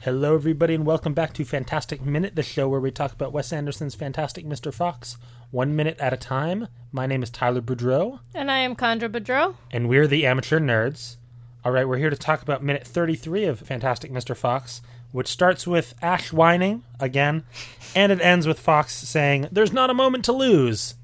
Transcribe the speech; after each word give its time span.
Hello, 0.00 0.34
everybody, 0.34 0.74
and 0.74 0.86
welcome 0.86 1.12
back 1.12 1.34
to 1.34 1.44
Fantastic 1.44 2.00
Minute, 2.02 2.34
the 2.34 2.42
show 2.42 2.68
where 2.68 2.80
we 2.80 2.90
talk 2.90 3.12
about 3.12 3.32
Wes 3.32 3.52
Anderson's 3.52 3.94
Fantastic 3.94 4.46
Mr. 4.46 4.72
Fox, 4.72 5.18
one 5.50 5.76
minute 5.76 5.98
at 6.00 6.12
a 6.14 6.16
time. 6.16 6.68
My 6.90 7.06
name 7.06 7.22
is 7.22 7.28
Tyler 7.28 7.60
Boudreau, 7.60 8.20
And 8.34 8.50
I 8.50 8.58
am 8.58 8.76
Chandra 8.76 9.08
Boudreau. 9.10 9.56
and 9.70 9.88
we're 9.88 10.06
the 10.06 10.26
Amateur 10.26 10.58
Nerds. 10.58 11.16
All 11.64 11.72
right, 11.72 11.86
we're 11.86 11.98
here 11.98 12.08
to 12.08 12.16
talk 12.16 12.40
about 12.40 12.62
minute 12.62 12.86
33 12.86 13.44
of 13.44 13.60
Fantastic 13.60 14.10
Mr. 14.10 14.34
Fox, 14.34 14.80
which 15.12 15.28
starts 15.28 15.66
with 15.66 15.92
Ash 16.00 16.32
whining 16.32 16.82
again, 16.98 17.44
and 17.94 18.10
it 18.10 18.20
ends 18.22 18.46
with 18.46 18.58
Fox 18.58 18.94
saying, 18.94 19.48
There's 19.52 19.72
not 19.72 19.90
a 19.90 19.94
moment 19.94 20.24
to 20.26 20.32
lose. 20.32 20.94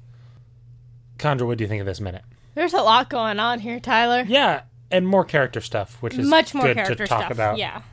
Chandra, 1.19 1.45
what 1.45 1.59
do 1.59 1.63
you 1.63 1.67
think 1.67 1.81
of 1.81 1.85
this 1.85 2.01
minute? 2.01 2.23
There's 2.55 2.73
a 2.73 2.81
lot 2.81 3.11
going 3.11 3.39
on 3.39 3.59
here, 3.59 3.79
Tyler. 3.79 4.23
Yeah, 4.27 4.61
and 4.89 5.07
more 5.07 5.23
character 5.23 5.61
stuff, 5.61 6.01
which 6.01 6.17
is 6.17 6.27
Much 6.27 6.55
more 6.55 6.65
good 6.65 6.75
character 6.77 6.95
to 6.95 7.07
talk 7.07 7.19
stuff. 7.25 7.31
about. 7.31 7.57
Yeah. 7.59 7.83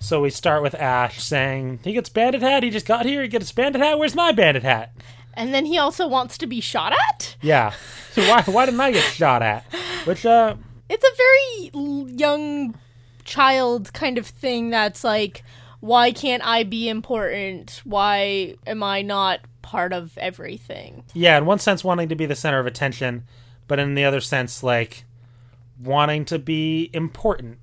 So 0.00 0.20
we 0.20 0.30
start 0.30 0.62
with 0.62 0.74
Ash 0.74 1.22
saying, 1.22 1.80
He 1.82 1.92
gets 1.92 2.08
bandit 2.08 2.42
hat, 2.42 2.62
he 2.62 2.70
just 2.70 2.86
got 2.86 3.06
here, 3.06 3.22
he 3.22 3.28
gets 3.28 3.50
bandit 3.52 3.82
hat, 3.82 3.98
where's 3.98 4.14
my 4.14 4.32
bandit 4.32 4.62
hat? 4.62 4.92
And 5.34 5.52
then 5.52 5.66
he 5.66 5.78
also 5.78 6.06
wants 6.06 6.38
to 6.38 6.46
be 6.46 6.60
shot 6.60 6.92
at. 7.10 7.36
Yeah. 7.42 7.72
So 8.12 8.22
why 8.22 8.42
why 8.42 8.64
didn't 8.66 8.80
I 8.80 8.92
get 8.92 9.02
shot 9.04 9.42
at? 9.42 9.64
Which 10.04 10.24
uh 10.24 10.56
It's 10.88 11.04
a 11.04 11.16
very 11.16 12.08
young 12.16 12.74
child 13.24 13.92
kind 13.92 14.16
of 14.18 14.26
thing 14.26 14.70
that's 14.70 15.02
like, 15.04 15.42
why 15.80 16.12
can't 16.12 16.46
I 16.46 16.62
be 16.62 16.88
important? 16.88 17.82
Why 17.84 18.56
am 18.66 18.82
I 18.82 19.02
not 19.02 19.40
part 19.62 19.92
of 19.92 20.16
everything? 20.16 21.04
yeah, 21.12 21.36
in 21.36 21.44
one 21.44 21.58
sense 21.58 21.82
wanting 21.84 22.08
to 22.08 22.14
be 22.16 22.24
the 22.24 22.36
center 22.36 22.60
of 22.60 22.66
attention, 22.66 23.24
but 23.66 23.78
in 23.78 23.94
the 23.94 24.04
other 24.04 24.20
sense 24.20 24.62
like 24.62 25.04
wanting 25.82 26.24
to 26.26 26.38
be 26.38 26.88
important. 26.94 27.58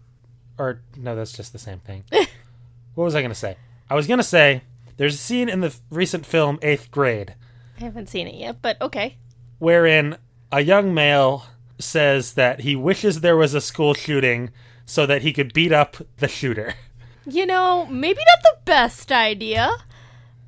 Or 0.64 0.82
no, 0.96 1.16
that's 1.16 1.34
just 1.34 1.54
the 1.54 1.60
same 1.60 1.80
thing. 1.80 2.04
what 2.96 3.04
was 3.04 3.16
I 3.16 3.22
gonna 3.22 3.36
say? 3.36 3.58
I 3.90 3.96
was 3.96 4.08
gonna 4.08 4.24
say 4.24 4.62
there's 4.98 5.16
a 5.16 5.18
scene 5.18 5.50
in 5.50 5.62
the 5.62 5.68
f- 5.68 5.82
recent 5.90 6.26
film 6.26 6.60
Eighth 6.62 6.90
Grade 6.92 7.36
I 7.80 7.84
haven't 7.84 8.10
seen 8.10 8.28
it 8.28 8.36
yet, 8.36 8.62
but 8.62 8.80
okay. 8.82 9.18
wherein 9.60 10.18
a 10.52 10.62
young 10.62 10.94
male 10.94 11.46
says 11.80 12.34
that 12.34 12.62
he 12.62 12.76
wishes 12.76 13.20
there 13.22 13.36
was 13.36 13.54
a 13.54 13.62
school 13.62 13.94
shooting 13.94 14.52
so 14.86 15.06
that 15.06 15.22
he 15.22 15.34
could 15.34 15.54
beat 15.54 15.72
up 15.72 15.98
the 16.18 16.28
shooter. 16.28 16.76
You 17.26 17.46
know, 17.46 17.86
maybe 17.86 18.20
not 18.20 18.44
the 18.44 18.58
best 18.66 19.10
idea, 19.10 19.72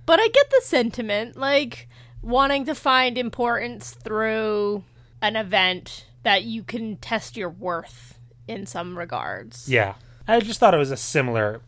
but 0.06 0.20
I 0.20 0.28
get 0.28 0.50
the 0.50 0.60
sentiment. 0.62 1.38
Like, 1.38 1.88
wanting 2.22 2.66
to 2.66 2.76
find 2.76 3.18
importance 3.18 3.92
through 3.92 4.84
an 5.22 5.38
event 5.38 6.06
that 6.24 6.44
you 6.44 6.64
can 6.64 6.98
test 6.98 7.38
your 7.38 7.50
worth 7.50 8.20
in 8.48 8.66
some 8.66 8.98
regards. 8.98 9.68
Yeah. 9.70 9.96
I 10.28 10.40
just 10.40 10.60
thought 10.60 10.74
it 10.74 10.78
was 10.78 10.92
a 10.92 10.98
similar 10.98 11.62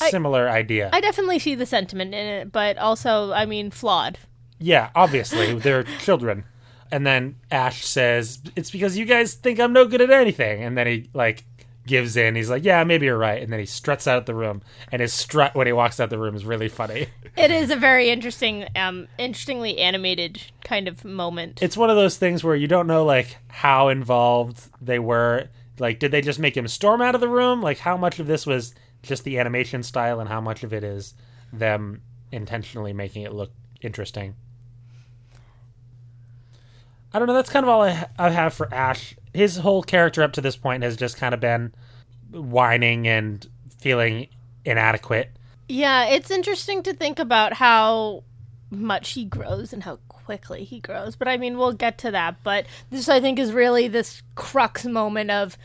I- 0.00 0.10
similar 0.10 0.48
idea. 0.48 0.88
I 0.92 1.00
definitely 1.00 1.38
see 1.38 1.54
the 1.54 1.66
sentiment 1.66 2.14
in 2.14 2.26
it, 2.26 2.52
but 2.52 2.78
also, 2.78 3.32
I 3.32 3.44
mean, 3.46 3.70
flawed. 3.70 4.18
yeah, 4.58 4.90
obviously 4.94 5.54
they're 5.58 5.82
children. 6.00 6.44
And 6.90 7.06
then 7.06 7.36
Ash 7.50 7.84
says, 7.84 8.40
"It's 8.56 8.70
because 8.70 8.96
you 8.98 9.04
guys 9.06 9.34
think 9.34 9.58
I'm 9.60 9.72
no 9.72 9.86
good 9.86 10.00
at 10.02 10.10
anything." 10.10 10.62
And 10.62 10.76
then 10.76 10.86
he 10.86 11.08
like 11.14 11.44
gives 11.86 12.16
in. 12.18 12.34
He's 12.34 12.50
like, 12.50 12.64
"Yeah, 12.64 12.84
maybe 12.84 13.06
you're 13.06 13.16
right." 13.18 13.42
And 13.42 13.50
then 13.52 13.60
he 13.60 13.66
struts 13.66 14.06
out 14.06 14.18
of 14.18 14.26
the 14.26 14.34
room. 14.34 14.60
And 14.90 15.00
his 15.00 15.12
strut 15.12 15.54
when 15.54 15.66
he 15.66 15.72
walks 15.72 16.00
out 16.00 16.10
the 16.10 16.18
room 16.18 16.34
is 16.36 16.44
really 16.44 16.68
funny. 16.68 17.06
It 17.34 17.50
is 17.50 17.70
a 17.70 17.76
very 17.76 18.10
interesting, 18.10 18.66
um, 18.76 19.08
interestingly 19.16 19.78
animated 19.78 20.42
kind 20.64 20.86
of 20.86 21.02
moment. 21.02 21.62
It's 21.62 21.78
one 21.78 21.88
of 21.88 21.96
those 21.96 22.18
things 22.18 22.44
where 22.44 22.54
you 22.54 22.68
don't 22.68 22.86
know 22.86 23.06
like 23.06 23.38
how 23.48 23.88
involved 23.88 24.68
they 24.82 24.98
were. 24.98 25.48
Like, 25.78 25.98
did 25.98 26.10
they 26.12 26.20
just 26.20 26.38
make 26.38 26.56
him 26.56 26.68
storm 26.68 27.00
out 27.00 27.14
of 27.14 27.20
the 27.20 27.28
room? 27.28 27.62
Like, 27.62 27.78
how 27.78 27.96
much 27.96 28.18
of 28.18 28.26
this 28.26 28.46
was 28.46 28.74
just 29.02 29.24
the 29.24 29.38
animation 29.38 29.82
style, 29.82 30.20
and 30.20 30.28
how 30.28 30.40
much 30.40 30.62
of 30.62 30.72
it 30.72 30.84
is 30.84 31.14
them 31.52 32.02
intentionally 32.30 32.92
making 32.92 33.22
it 33.22 33.32
look 33.32 33.50
interesting? 33.80 34.34
I 37.12 37.18
don't 37.18 37.28
know. 37.28 37.34
That's 37.34 37.50
kind 37.50 37.64
of 37.64 37.68
all 37.68 37.82
I, 37.82 38.06
I 38.18 38.30
have 38.30 38.54
for 38.54 38.72
Ash. 38.72 39.14
His 39.34 39.56
whole 39.56 39.82
character 39.82 40.22
up 40.22 40.32
to 40.34 40.40
this 40.40 40.56
point 40.56 40.82
has 40.82 40.96
just 40.96 41.16
kind 41.16 41.34
of 41.34 41.40
been 41.40 41.74
whining 42.30 43.06
and 43.06 43.46
feeling 43.78 44.28
inadequate. 44.64 45.30
Yeah, 45.68 46.06
it's 46.06 46.30
interesting 46.30 46.82
to 46.84 46.94
think 46.94 47.18
about 47.18 47.54
how 47.54 48.24
much 48.72 49.10
he 49.10 49.24
grows 49.24 49.72
and 49.72 49.84
how 49.84 49.96
quickly 50.08 50.64
he 50.64 50.80
grows. 50.80 51.14
But 51.14 51.28
I 51.28 51.36
mean, 51.36 51.58
we'll 51.58 51.72
get 51.72 51.98
to 51.98 52.10
that. 52.10 52.42
But 52.42 52.66
this, 52.90 53.08
I 53.08 53.20
think, 53.20 53.38
is 53.38 53.52
really 53.52 53.86
this 53.88 54.22
crux 54.34 54.84
moment 54.84 55.30
of 55.30 55.56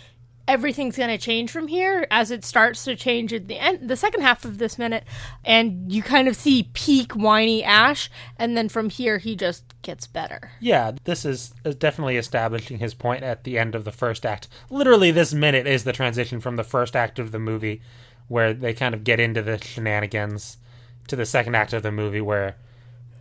everything's 0.48 0.96
going 0.98 1.10
to 1.10 1.18
change 1.18 1.52
from 1.52 1.68
here 1.68 2.08
as 2.10 2.32
it 2.32 2.46
starts 2.46 2.86
to 2.86 2.96
change 2.96 3.34
at 3.34 3.48
the 3.48 3.60
end, 3.60 3.90
the 3.90 3.98
second 3.98 4.22
half 4.22 4.46
of 4.46 4.58
this 4.58 4.78
minute, 4.78 5.04
and 5.44 5.92
you 5.92 6.02
kind 6.02 6.28
of 6.28 6.36
see 6.36 6.70
peak 6.74 7.14
whiny 7.14 7.64
Ash, 7.64 8.10
and 8.38 8.56
then 8.56 8.70
from 8.70 8.90
here 8.90 9.18
he 9.18 9.36
just 9.36 9.64
gets 9.82 10.08
better. 10.08 10.52
Yeah, 10.60 10.94
this 11.04 11.26
is 11.26 11.54
is 11.66 11.76
definitely 11.76 12.18
establishing 12.18 12.80
his 12.80 12.94
point 12.94 13.24
at 13.24 13.44
the 13.44 13.58
end 13.58 13.76
of 13.76 13.84
the 13.84 13.92
first 13.92 14.26
act. 14.26 14.48
Literally, 14.70 15.12
this 15.12 15.34
minute 15.34 15.68
is 15.68 15.84
the 15.84 15.94
transition 15.94 16.40
from 16.40 16.56
the 16.56 16.64
first 16.64 16.96
act 16.96 17.20
of 17.20 17.32
the 17.32 17.40
movie, 17.40 17.82
where 18.28 18.54
they 18.54 18.74
kind 18.74 18.96
of 18.96 19.04
get 19.04 19.20
into 19.20 19.42
the 19.42 19.58
shenanigans, 19.58 20.58
to 21.08 21.16
the 21.16 21.26
second 21.26 21.56
act 21.56 21.74
of 21.74 21.84
the 21.84 21.92
movie, 21.92 22.22
where 22.22 22.56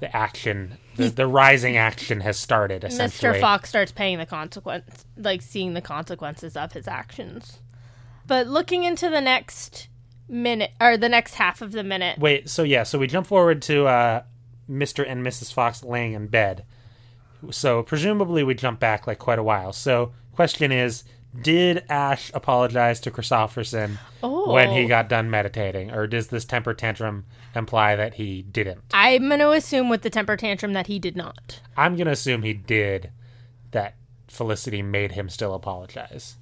the 0.01 0.15
action, 0.15 0.77
the, 0.97 1.09
the 1.09 1.27
rising 1.27 1.77
action 1.77 2.21
has 2.21 2.39
started, 2.39 2.85
essentially. 2.85 3.39
Mr. 3.39 3.41
Fox 3.41 3.69
starts 3.69 3.93
paying 3.93 4.19
the 4.19 4.27
consequence, 4.27 5.05
like 5.17 5.43
seeing 5.43 5.75
the 5.75 5.81
consequences 5.81 6.57
of 6.57 6.73
his 6.73 6.87
actions. 6.87 7.61
But 8.27 8.47
looking 8.47 8.85
into 8.85 9.09
the 9.09 9.21
next 9.21 9.89
minute 10.29 10.73
or 10.81 10.97
the 10.97 11.09
next 11.09 11.35
half 11.35 11.63
of 11.63 11.73
the 11.73 11.85
minute, 11.85 12.19
Wait, 12.19 12.49
so 12.49 12.63
yeah, 12.63 12.83
so 12.83 12.99
we 12.99 13.07
jump 13.07 13.27
forward 13.27 13.63
to 13.63 13.87
uh, 13.87 14.23
Mr. 14.69 15.09
and 15.09 15.25
Mrs. 15.25 15.53
Fox 15.53 15.83
laying 15.83 16.13
in 16.13 16.27
bed. 16.27 16.65
So 17.51 17.83
presumably 17.83 18.43
we 18.43 18.55
jump 18.55 18.81
back 18.81 19.07
like 19.07 19.19
quite 19.19 19.39
a 19.39 19.43
while. 19.43 19.73
So 19.73 20.13
question 20.33 20.73
is, 20.73 21.05
did 21.43 21.85
Ash 21.89 22.31
apologize 22.35 23.01
to 23.01 23.11
Kristofferson 23.11 23.99
Oh. 24.23 24.53
when 24.53 24.71
he 24.71 24.87
got 24.87 25.09
done 25.09 25.31
meditating, 25.31 25.91
or 25.91 26.07
does 26.07 26.29
this 26.29 26.45
temper 26.45 26.75
tantrum 26.75 27.25
imply 27.55 27.97
that 27.97 28.15
he 28.15 28.43
didn't? 28.43 28.83
I'm 28.93 29.29
going 29.29 29.41
to 29.41 29.51
assume 29.53 29.89
with 29.89 30.03
the 30.03 30.11
temper 30.11 30.37
tantrum 30.37 30.73
that 30.73 30.87
he 30.87 30.99
did 30.99 31.17
not. 31.17 31.61
I'm 31.77 31.97
gonna 31.97 32.11
assume 32.13 32.43
he 32.43 32.55
did. 32.55 33.11
That 33.73 33.95
Felicity 34.29 34.83
made 34.83 35.13
him 35.13 35.29
still 35.29 35.55
apologize. 35.55 36.37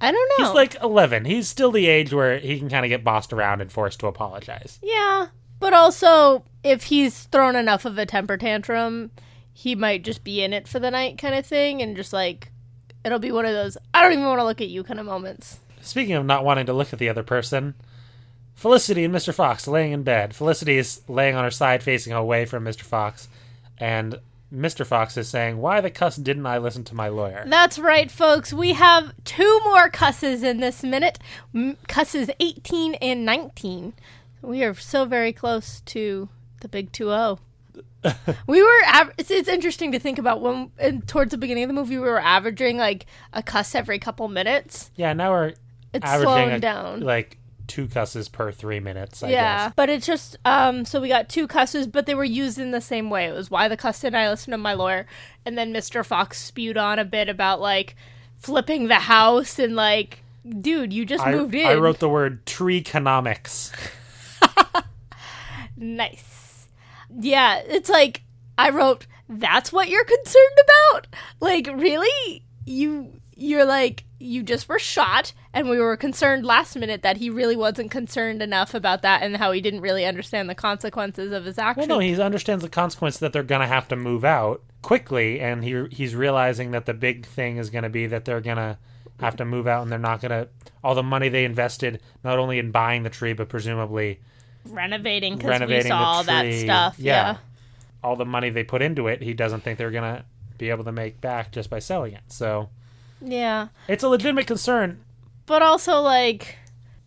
I 0.00 0.10
don't 0.12 0.32
know. 0.38 0.46
He's 0.46 0.54
like 0.54 0.76
11. 0.82 1.24
He's 1.26 1.48
still 1.48 1.70
the 1.72 1.86
age 1.86 2.12
where 2.12 2.38
he 2.38 2.58
can 2.58 2.68
kind 2.70 2.84
of 2.86 2.88
get 2.88 3.04
bossed 3.04 3.32
around 3.32 3.60
and 3.60 3.70
forced 3.70 4.00
to 4.00 4.06
apologize. 4.06 4.78
yeah, 4.82 5.26
but 5.58 5.72
also 5.74 6.44
if 6.64 6.84
he's 6.84 7.24
thrown 7.24 7.56
enough 7.56 7.84
of 7.84 7.98
a 7.98 8.06
temper 8.06 8.36
tantrum, 8.38 9.10
he 9.52 9.74
might 9.74 10.02
just 10.04 10.24
be 10.24 10.42
in 10.42 10.52
it 10.54 10.66
for 10.66 10.78
the 10.78 10.90
night 10.90 11.18
kind 11.18 11.34
of 11.34 11.44
thing, 11.44 11.82
and 11.82 11.96
just 11.96 12.12
like 12.12 12.50
it'll 13.04 13.18
be 13.18 13.32
one 13.32 13.46
of 13.46 13.52
those 13.52 13.76
I 13.94 14.02
don't 14.02 14.12
even 14.12 14.24
want 14.24 14.40
to 14.40 14.44
look 14.44 14.60
at 14.60 14.68
you 14.68 14.82
kind 14.82 15.00
of 15.00 15.06
moments. 15.06 15.58
Speaking 15.82 16.14
of 16.14 16.26
not 16.26 16.44
wanting 16.44 16.66
to 16.66 16.72
look 16.72 16.92
at 16.92 16.98
the 16.98 17.08
other 17.08 17.22
person, 17.22 17.74
Felicity 18.54 19.04
and 19.04 19.14
Mr. 19.14 19.32
Fox 19.32 19.66
laying 19.66 19.92
in 19.92 20.02
bed. 20.02 20.34
Felicity 20.34 20.76
is 20.76 21.00
laying 21.08 21.34
on 21.34 21.44
her 21.44 21.50
side 21.50 21.82
facing 21.82 22.12
away 22.12 22.44
from 22.44 22.64
Mr. 22.64 22.82
Fox, 22.82 23.26
and 23.78 24.20
Mr. 24.54 24.84
Fox 24.84 25.16
is 25.16 25.28
saying, 25.28 25.56
Why 25.56 25.80
the 25.80 25.90
cuss 25.90 26.16
didn't 26.16 26.44
I 26.44 26.58
listen 26.58 26.84
to 26.84 26.94
my 26.94 27.08
lawyer? 27.08 27.44
That's 27.46 27.78
right, 27.78 28.10
folks. 28.10 28.52
We 28.52 28.74
have 28.74 29.14
two 29.24 29.60
more 29.64 29.88
cusses 29.88 30.42
in 30.42 30.60
this 30.60 30.82
minute. 30.82 31.18
M- 31.54 31.78
cusses 31.88 32.28
18 32.38 32.94
and 32.96 33.24
19. 33.24 33.94
We 34.42 34.62
are 34.62 34.74
so 34.74 35.06
very 35.06 35.32
close 35.32 35.80
to 35.86 36.28
the 36.60 36.68
big 36.68 36.92
2 36.92 37.10
we 38.46 38.62
were 38.62 38.80
av- 38.94 39.12
it's, 39.18 39.30
it's 39.30 39.48
interesting 39.48 39.92
to 39.92 39.98
think 39.98 40.18
about 40.18 40.40
when 40.40 40.70
towards 41.06 41.30
the 41.32 41.38
beginning 41.38 41.64
of 41.64 41.68
the 41.68 41.74
movie 41.74 41.96
we 41.96 42.02
were 42.02 42.20
averaging 42.20 42.78
like 42.78 43.06
a 43.32 43.42
cuss 43.42 43.74
every 43.74 43.98
couple 43.98 44.26
minutes. 44.28 44.90
Yeah, 44.96 45.12
now 45.12 45.30
we're 45.32 45.54
it's 45.92 46.04
averaging 46.04 46.24
slowing 46.24 46.50
a- 46.52 46.60
down. 46.60 47.00
like 47.00 47.36
two 47.66 47.86
cusses 47.86 48.28
per 48.28 48.50
three 48.50 48.80
minutes, 48.80 49.22
I 49.22 49.28
yeah 49.30 49.66
guess. 49.66 49.72
but 49.76 49.88
it's 49.88 50.04
just 50.06 50.36
um 50.44 50.84
so 50.84 51.00
we 51.00 51.06
got 51.08 51.28
two 51.28 51.46
cusses 51.46 51.86
but 51.86 52.04
they 52.06 52.14
were 52.16 52.24
used 52.24 52.58
in 52.58 52.70
the 52.72 52.80
same 52.80 53.10
way. 53.10 53.26
It 53.26 53.32
was 53.34 53.50
why 53.50 53.68
the 53.68 53.76
cuss 53.76 54.02
and 54.02 54.16
i 54.16 54.28
listened 54.28 54.52
to 54.54 54.58
my 54.58 54.74
lawyer? 54.74 55.06
And 55.46 55.56
then 55.56 55.72
mr 55.72 56.04
fox 56.04 56.40
spewed 56.42 56.76
on 56.76 56.98
a 56.98 57.04
bit 57.04 57.28
about 57.28 57.60
like 57.60 57.94
flipping 58.38 58.88
the 58.88 58.94
house 58.96 59.58
and 59.58 59.76
like 59.76 60.24
dude 60.60 60.92
you 60.92 61.04
just 61.04 61.24
I, 61.24 61.32
moved 61.32 61.54
in. 61.54 61.66
I 61.66 61.74
wrote 61.74 61.98
the 62.00 62.08
word 62.08 62.44
treeconomics. 62.46 63.70
nice 65.76 66.29
yeah 67.18 67.60
it's 67.66 67.88
like 67.88 68.22
i 68.56 68.70
wrote 68.70 69.06
that's 69.30 69.72
what 69.72 69.88
you're 69.88 70.04
concerned 70.04 70.58
about? 70.64 71.06
Like 71.38 71.68
really? 71.72 72.44
You 72.64 73.20
you're 73.36 73.64
like 73.64 74.04
you 74.18 74.42
just 74.42 74.68
were 74.68 74.78
shot 74.78 75.32
and 75.54 75.70
we 75.70 75.78
were 75.78 75.96
concerned 75.96 76.44
last 76.44 76.76
minute 76.76 77.02
that 77.02 77.16
he 77.16 77.30
really 77.30 77.56
wasn't 77.56 77.90
concerned 77.90 78.42
enough 78.42 78.74
about 78.74 79.00
that 79.00 79.22
and 79.22 79.38
how 79.38 79.50
he 79.50 79.62
didn't 79.62 79.80
really 79.80 80.04
understand 80.04 80.50
the 80.50 80.54
consequences 80.54 81.32
of 81.32 81.46
his 81.46 81.56
actions 81.56 81.88
Well, 81.88 81.98
no, 81.98 82.04
he 82.04 82.20
understands 82.20 82.62
the 82.62 82.68
consequence 82.68 83.16
that 83.18 83.32
they're 83.32 83.42
going 83.42 83.62
to 83.62 83.66
have 83.66 83.88
to 83.88 83.96
move 83.96 84.24
out 84.24 84.62
quickly, 84.82 85.40
and 85.40 85.64
he 85.64 85.86
he's 85.90 86.14
realizing 86.14 86.72
that 86.72 86.86
the 86.86 86.94
big 86.94 87.24
thing 87.24 87.56
is 87.56 87.70
going 87.70 87.84
to 87.84 87.88
be 87.88 88.06
that 88.08 88.24
they're 88.24 88.40
going 88.40 88.56
to 88.56 88.78
have 89.20 89.36
to 89.36 89.44
move 89.44 89.66
out, 89.66 89.82
and 89.82 89.92
they're 89.92 89.98
not 89.98 90.20
gonna 90.20 90.48
all 90.82 90.94
the 90.94 91.02
money 91.02 91.28
they 91.28 91.44
invested 91.44 92.00
not 92.24 92.38
only 92.38 92.58
in 92.58 92.70
buying 92.70 93.04
the 93.04 93.10
tree, 93.10 93.32
but 93.32 93.48
presumably 93.48 94.20
Renovating 94.66 95.36
because 95.36 95.60
we 95.68 95.80
saw 95.82 95.98
all 96.02 96.24
that 96.24 96.52
stuff. 96.54 96.96
Yeah. 96.98 97.36
all 98.02 98.16
the 98.16 98.24
money 98.24 98.50
they 98.50 98.64
put 98.64 98.80
into 98.82 99.08
it, 99.08 99.22
he 99.22 99.34
doesn't 99.34 99.62
think 99.62 99.78
they're 99.78 99.90
gonna 99.90 100.24
be 100.58 100.70
able 100.70 100.84
to 100.84 100.92
make 100.92 101.20
back 101.20 101.52
just 101.52 101.68
by 101.70 101.78
selling 101.78 102.14
it. 102.14 102.22
So 102.28 102.68
Yeah. 103.20 103.68
it's 103.88 104.02
a 104.04 104.08
legitimate 104.08 104.46
concern. 104.46 105.00
But 105.46 105.62
also, 105.62 106.00
like, 106.00 106.56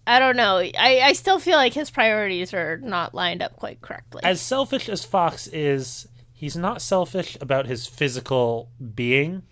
I 0.05 0.19
don't 0.19 0.35
know. 0.35 0.57
I, 0.57 1.01
I 1.03 1.13
still 1.13 1.39
feel 1.39 1.55
like 1.55 1.73
his 1.73 1.89
priorities 1.89 2.53
are 2.53 2.77
not 2.77 3.13
lined 3.15 3.41
up 3.41 3.55
quite 3.55 3.81
correctly. 3.81 4.21
As 4.23 4.41
selfish 4.41 4.89
as 4.89 5.05
Fox 5.05 5.47
is, 5.47 6.07
he's 6.33 6.57
not 6.57 6.81
selfish 6.81 7.37
about 7.39 7.67
his 7.67 7.87
physical 7.87 8.69
being. 8.95 9.43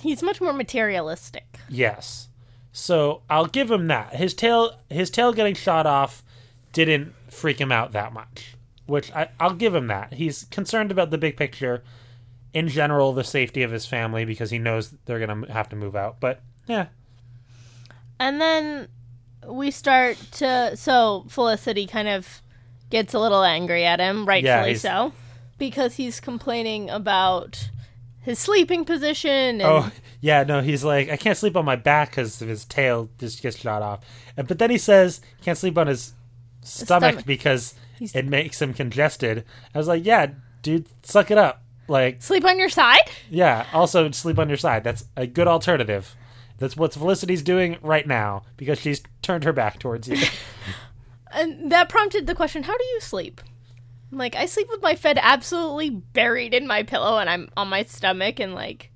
He's 0.00 0.22
much 0.22 0.40
more 0.40 0.52
materialistic. 0.52 1.58
Yes. 1.68 2.28
So 2.72 3.22
I'll 3.28 3.46
give 3.46 3.70
him 3.70 3.86
that. 3.88 4.14
His 4.16 4.32
tail 4.34 4.76
his 4.88 5.10
tail 5.10 5.32
getting 5.32 5.54
shot 5.54 5.86
off 5.86 6.22
didn't 6.72 7.14
freak 7.30 7.60
him 7.60 7.70
out 7.72 7.92
that 7.92 8.12
much. 8.12 8.54
Which 8.86 9.12
I, 9.12 9.28
I'll 9.38 9.54
give 9.54 9.74
him 9.74 9.86
that. 9.86 10.14
He's 10.14 10.44
concerned 10.44 10.90
about 10.90 11.10
the 11.10 11.18
big 11.18 11.36
picture, 11.36 11.82
in 12.52 12.68
general, 12.68 13.12
the 13.12 13.24
safety 13.24 13.62
of 13.62 13.70
his 13.70 13.86
family 13.86 14.24
because 14.24 14.50
he 14.50 14.58
knows 14.58 14.94
they're 15.06 15.24
gonna 15.24 15.50
have 15.52 15.68
to 15.70 15.76
move 15.76 15.94
out. 15.96 16.16
But 16.20 16.40
yeah, 16.66 16.86
And 18.18 18.40
then 18.40 18.88
we 19.48 19.70
start 19.70 20.16
to. 20.32 20.76
So 20.76 21.24
Felicity 21.28 21.86
kind 21.86 22.08
of 22.08 22.42
gets 22.90 23.14
a 23.14 23.18
little 23.18 23.42
angry 23.42 23.84
at 23.84 24.00
him, 24.00 24.26
rightfully 24.26 24.70
he's- 24.70 24.82
so, 24.82 25.12
because 25.58 25.94
he's 25.96 26.20
complaining 26.20 26.90
about 26.90 27.70
his 28.20 28.38
sleeping 28.38 28.84
position. 28.84 29.60
And 29.60 29.62
Oh, 29.62 29.90
yeah, 30.20 30.44
no, 30.44 30.60
he's 30.60 30.84
like, 30.84 31.08
I 31.08 31.16
can't 31.16 31.36
sleep 31.38 31.56
on 31.56 31.64
my 31.64 31.76
back 31.76 32.10
because 32.10 32.38
his 32.38 32.64
tail 32.64 33.08
just 33.18 33.42
gets 33.42 33.56
shot 33.58 33.80
off. 33.82 34.00
But 34.36 34.58
then 34.58 34.70
he 34.70 34.78
says 34.78 35.20
he 35.38 35.44
can't 35.44 35.56
sleep 35.58 35.78
on 35.78 35.86
his 35.86 36.12
stomach, 36.62 37.10
stomach. 37.10 37.26
because 37.26 37.74
He's- 37.98 38.14
it 38.14 38.26
makes 38.26 38.60
him 38.62 38.72
congested. 38.74 39.44
I 39.74 39.78
was 39.78 39.88
like, 39.88 40.04
yeah, 40.04 40.28
dude, 40.62 40.86
suck 41.04 41.30
it 41.30 41.38
up. 41.38 41.62
Like, 41.88 42.22
sleep 42.22 42.44
on 42.44 42.58
your 42.58 42.68
side? 42.68 43.00
yeah, 43.30 43.66
also 43.72 44.10
sleep 44.12 44.38
on 44.38 44.48
your 44.48 44.56
side. 44.58 44.84
That's 44.84 45.04
a 45.16 45.26
good 45.26 45.48
alternative. 45.48 46.14
That's 46.58 46.76
what 46.76 46.92
Felicity's 46.94 47.42
doing 47.42 47.76
right 47.82 48.06
now 48.06 48.44
because 48.56 48.78
she's 48.78 49.02
turned 49.20 49.42
her 49.44 49.52
back 49.52 49.78
towards 49.78 50.08
you. 50.08 50.16
And 51.34 51.72
that 51.72 51.88
prompted 51.88 52.26
the 52.26 52.34
question 52.34 52.62
how 52.64 52.76
do 52.76 52.84
you 52.84 53.00
sleep? 53.00 53.40
I'm 54.10 54.18
like, 54.18 54.36
I 54.36 54.44
sleep 54.44 54.68
with 54.70 54.82
my 54.82 54.92
head 54.94 55.18
absolutely 55.20 55.88
buried 55.88 56.52
in 56.52 56.66
my 56.66 56.82
pillow 56.82 57.16
and 57.18 57.30
I'm 57.30 57.48
on 57.56 57.68
my 57.68 57.84
stomach 57.84 58.38
and 58.38 58.54
like, 58.54 58.90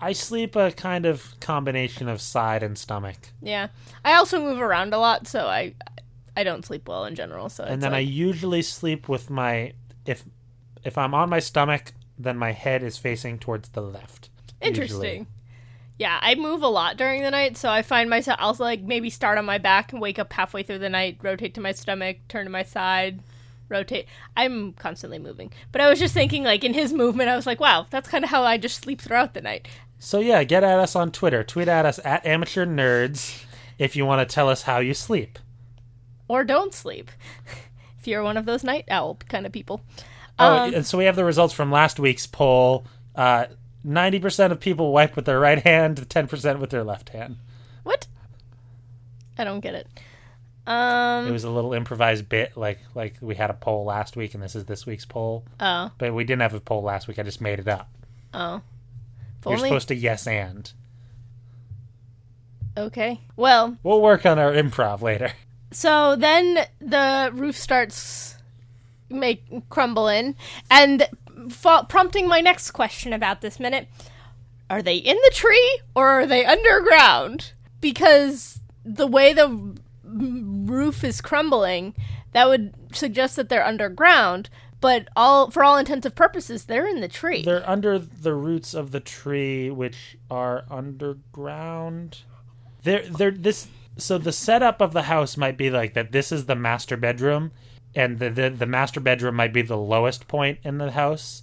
I 0.00 0.12
sleep 0.12 0.56
a 0.56 0.72
kind 0.72 1.06
of 1.06 1.34
combination 1.40 2.08
of 2.08 2.20
side 2.20 2.62
and 2.64 2.76
stomach. 2.76 3.16
yeah. 3.40 3.68
I 4.04 4.14
also 4.14 4.40
move 4.40 4.60
around 4.60 4.92
a 4.94 4.98
lot, 4.98 5.26
so 5.28 5.46
I 5.46 5.74
I 6.38 6.44
don't 6.44 6.64
sleep 6.64 6.86
well 6.86 7.04
in 7.04 7.16
general. 7.16 7.48
So 7.48 7.64
and 7.64 7.82
then 7.82 7.92
I 7.92 7.98
usually 7.98 8.62
sleep 8.62 9.08
with 9.08 9.28
my 9.28 9.72
if 10.06 10.24
if 10.84 10.96
I'm 10.96 11.12
on 11.12 11.28
my 11.28 11.40
stomach, 11.40 11.92
then 12.16 12.36
my 12.36 12.52
head 12.52 12.84
is 12.84 12.96
facing 12.96 13.40
towards 13.40 13.70
the 13.70 13.80
left. 13.80 14.30
interesting. 14.60 15.02
usually. 15.02 15.26
Yeah, 15.98 16.16
I 16.22 16.36
move 16.36 16.62
a 16.62 16.68
lot 16.68 16.96
during 16.96 17.22
the 17.22 17.32
night, 17.32 17.56
so 17.56 17.68
I 17.68 17.82
find 17.82 18.08
myself 18.08 18.38
I'll 18.40 18.54
like 18.60 18.82
maybe 18.82 19.10
start 19.10 19.36
on 19.36 19.46
my 19.46 19.58
back 19.58 19.92
and 19.92 20.00
wake 20.00 20.20
up 20.20 20.32
halfway 20.32 20.62
through 20.62 20.78
the 20.78 20.88
night, 20.88 21.18
rotate 21.22 21.54
to 21.54 21.60
my 21.60 21.72
stomach, 21.72 22.18
turn 22.28 22.44
to 22.44 22.52
my 22.52 22.62
side, 22.62 23.18
rotate. 23.68 24.06
I'm 24.36 24.74
constantly 24.74 25.18
moving. 25.18 25.52
But 25.72 25.80
I 25.80 25.90
was 25.90 25.98
just 25.98 26.14
thinking 26.14 26.44
like 26.44 26.62
in 26.62 26.72
his 26.72 26.92
movement 26.92 27.30
I 27.30 27.34
was 27.34 27.48
like, 27.48 27.58
wow, 27.58 27.86
that's 27.90 28.08
kind 28.08 28.22
of 28.22 28.30
how 28.30 28.44
I 28.44 28.58
just 28.58 28.80
sleep 28.80 29.00
throughout 29.00 29.34
the 29.34 29.40
night. 29.40 29.66
So 29.98 30.20
yeah, 30.20 30.44
get 30.44 30.62
at 30.62 30.78
us 30.78 30.94
on 30.94 31.10
Twitter. 31.10 31.42
Tweet 31.42 31.66
at 31.66 31.84
us 31.84 31.98
at 32.04 32.24
amateur 32.24 32.64
nerds 32.64 33.42
if 33.76 33.96
you 33.96 34.06
want 34.06 34.26
to 34.26 34.32
tell 34.32 34.48
us 34.48 34.62
how 34.62 34.78
you 34.78 34.94
sleep. 34.94 35.40
Or 36.28 36.44
don't 36.44 36.72
sleep. 36.74 37.10
if 37.98 38.06
you're 38.06 38.22
one 38.22 38.36
of 38.36 38.44
those 38.44 38.62
night 38.62 38.84
owl 38.90 39.18
kind 39.28 39.46
of 39.46 39.52
people. 39.52 39.80
Oh, 40.38 40.58
Um, 40.64 40.74
and 40.74 40.86
so 40.86 40.96
we 40.98 41.04
have 41.06 41.16
the 41.16 41.24
results 41.24 41.52
from 41.54 41.72
last 41.72 41.98
week's 41.98 42.26
poll. 42.26 42.84
Uh, 43.16 43.46
90% 43.86 44.52
of 44.52 44.60
people 44.60 44.92
wipe 44.92 45.16
with 45.16 45.24
their 45.24 45.40
right 45.40 45.60
hand, 45.62 45.96
10% 46.08 46.58
with 46.60 46.70
their 46.70 46.84
left 46.84 47.08
hand. 47.08 47.36
What? 47.82 48.06
I 49.36 49.44
don't 49.44 49.60
get 49.60 49.74
it. 49.74 49.86
Um 50.66 51.26
It 51.26 51.30
was 51.32 51.44
a 51.44 51.50
little 51.50 51.72
improvised 51.72 52.28
bit, 52.28 52.54
like 52.56 52.80
like 52.94 53.14
we 53.22 53.34
had 53.36 53.48
a 53.48 53.54
poll 53.54 53.84
last 53.86 54.16
week, 54.16 54.34
and 54.34 54.42
this 54.42 54.54
is 54.54 54.66
this 54.66 54.84
week's 54.84 55.06
poll. 55.06 55.44
oh, 55.60 55.90
But 55.96 56.12
we 56.12 56.24
didn't 56.24 56.42
have 56.42 56.52
a 56.52 56.60
poll 56.60 56.82
last 56.82 57.08
week. 57.08 57.18
I 57.18 57.22
just 57.22 57.40
made 57.40 57.58
it 57.58 57.68
up. 57.68 57.88
oh. 58.34 58.60
You're 59.46 59.54
only- 59.56 59.68
supposed 59.70 59.88
to 59.88 59.94
yes 59.94 60.26
and. 60.26 60.70
Okay. 62.76 63.20
Well, 63.36 63.78
We'll 63.82 64.02
work 64.02 64.26
on 64.26 64.38
our 64.38 64.52
improv 64.52 65.00
later. 65.00 65.32
So 65.70 66.16
then 66.16 66.66
the 66.80 67.30
roof 67.34 67.56
starts 67.56 68.36
make 69.10 69.44
crumbling, 69.70 70.34
and 70.70 71.08
fa- 71.50 71.86
prompting 71.88 72.28
my 72.28 72.40
next 72.40 72.70
question 72.72 73.12
about 73.12 73.40
this 73.40 73.60
minute: 73.60 73.88
Are 74.70 74.82
they 74.82 74.96
in 74.96 75.16
the 75.16 75.30
tree 75.32 75.80
or 75.94 76.20
are 76.20 76.26
they 76.26 76.44
underground? 76.44 77.52
Because 77.80 78.60
the 78.84 79.06
way 79.06 79.32
the 79.32 79.76
roof 80.04 81.04
is 81.04 81.20
crumbling, 81.20 81.94
that 82.32 82.48
would 82.48 82.74
suggest 82.92 83.36
that 83.36 83.48
they're 83.48 83.66
underground. 83.66 84.48
But 84.80 85.08
all 85.16 85.50
for 85.50 85.64
all 85.64 85.76
intents 85.76 86.06
and 86.06 86.14
purposes, 86.14 86.64
they're 86.64 86.86
in 86.86 87.00
the 87.00 87.08
tree. 87.08 87.42
They're 87.42 87.68
under 87.68 87.98
the 87.98 88.34
roots 88.34 88.74
of 88.74 88.92
the 88.92 89.00
tree, 89.00 89.70
which 89.70 90.16
are 90.30 90.64
underground. 90.70 92.18
They're 92.84 93.02
they're 93.02 93.32
this. 93.32 93.66
So 93.98 94.16
the 94.18 94.32
setup 94.32 94.80
of 94.80 94.92
the 94.92 95.02
house 95.02 95.36
might 95.36 95.56
be 95.58 95.70
like 95.70 95.94
that. 95.94 96.12
This 96.12 96.30
is 96.32 96.46
the 96.46 96.54
master 96.54 96.96
bedroom, 96.96 97.52
and 97.94 98.18
the 98.18 98.30
the, 98.30 98.50
the 98.50 98.66
master 98.66 99.00
bedroom 99.00 99.34
might 99.34 99.52
be 99.52 99.62
the 99.62 99.76
lowest 99.76 100.28
point 100.28 100.58
in 100.62 100.78
the 100.78 100.92
house, 100.92 101.42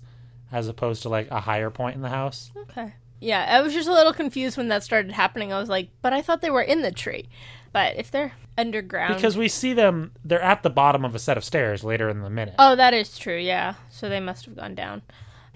as 0.52 0.68
opposed 0.68 1.02
to 1.04 1.10
like 1.10 1.30
a 1.32 1.42
higher 1.42 1.70
point 1.70 1.96
in 1.96 2.02
the 2.02 2.10
house. 2.10 2.52
Okay. 2.58 2.94
Yeah, 3.20 3.46
I 3.50 3.62
was 3.62 3.74
just 3.74 3.88
a 3.90 3.94
little 3.94 4.14
confused 4.14 4.58
when 4.58 4.68
that 4.68 4.84
started 4.84 5.12
happening. 5.12 5.52
I 5.54 5.60
was 5.60 5.70
like, 5.70 5.90
but 6.02 6.14
I 6.14 6.22
thought 6.22 6.42
they 6.42 6.50
were 6.50 6.62
in 6.62 6.82
the 6.82 6.92
tree. 6.92 7.28
But 7.72 7.96
if 7.98 8.12
they're 8.12 8.34
underground. 8.58 9.16
Because 9.16 9.38
we 9.38 9.48
see 9.48 9.74
them, 9.74 10.12
they're 10.24 10.42
at 10.42 10.64
the 10.64 10.70
bottom 10.70 11.04
of 11.04 11.16
a 11.16 11.20
set 11.20 11.36
of 11.38 11.44
stairs 11.44 11.84
later 11.84 12.08
in 12.10 12.22
the 12.22 12.30
minute, 12.30 12.56
Oh, 12.60 12.76
that 12.76 12.94
is 12.94 13.18
true, 13.18 13.38
yeah. 13.38 13.76
So 13.90 14.08
they 14.10 14.20
must 14.20 14.46
have 14.46 14.56
gone 14.56 14.76
down. 14.76 15.02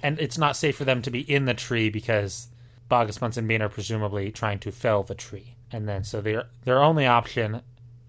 and 0.03 0.19
it's 0.19 0.37
not 0.37 0.55
safe 0.57 0.75
for 0.77 0.85
them 0.85 1.01
to 1.03 1.11
be 1.11 1.21
in 1.21 1.45
the 1.45 1.53
tree 1.53 1.89
because 1.89 2.47
Boggis 2.89 3.37
and 3.37 3.47
Bean 3.47 3.61
are 3.61 3.69
presumably 3.69 4.31
trying 4.31 4.59
to 4.59 4.71
fell 4.71 5.03
the 5.03 5.15
tree, 5.15 5.55
and 5.71 5.87
then 5.87 6.03
so 6.03 6.21
their 6.21 6.45
their 6.63 6.81
only 6.81 7.05
option, 7.05 7.61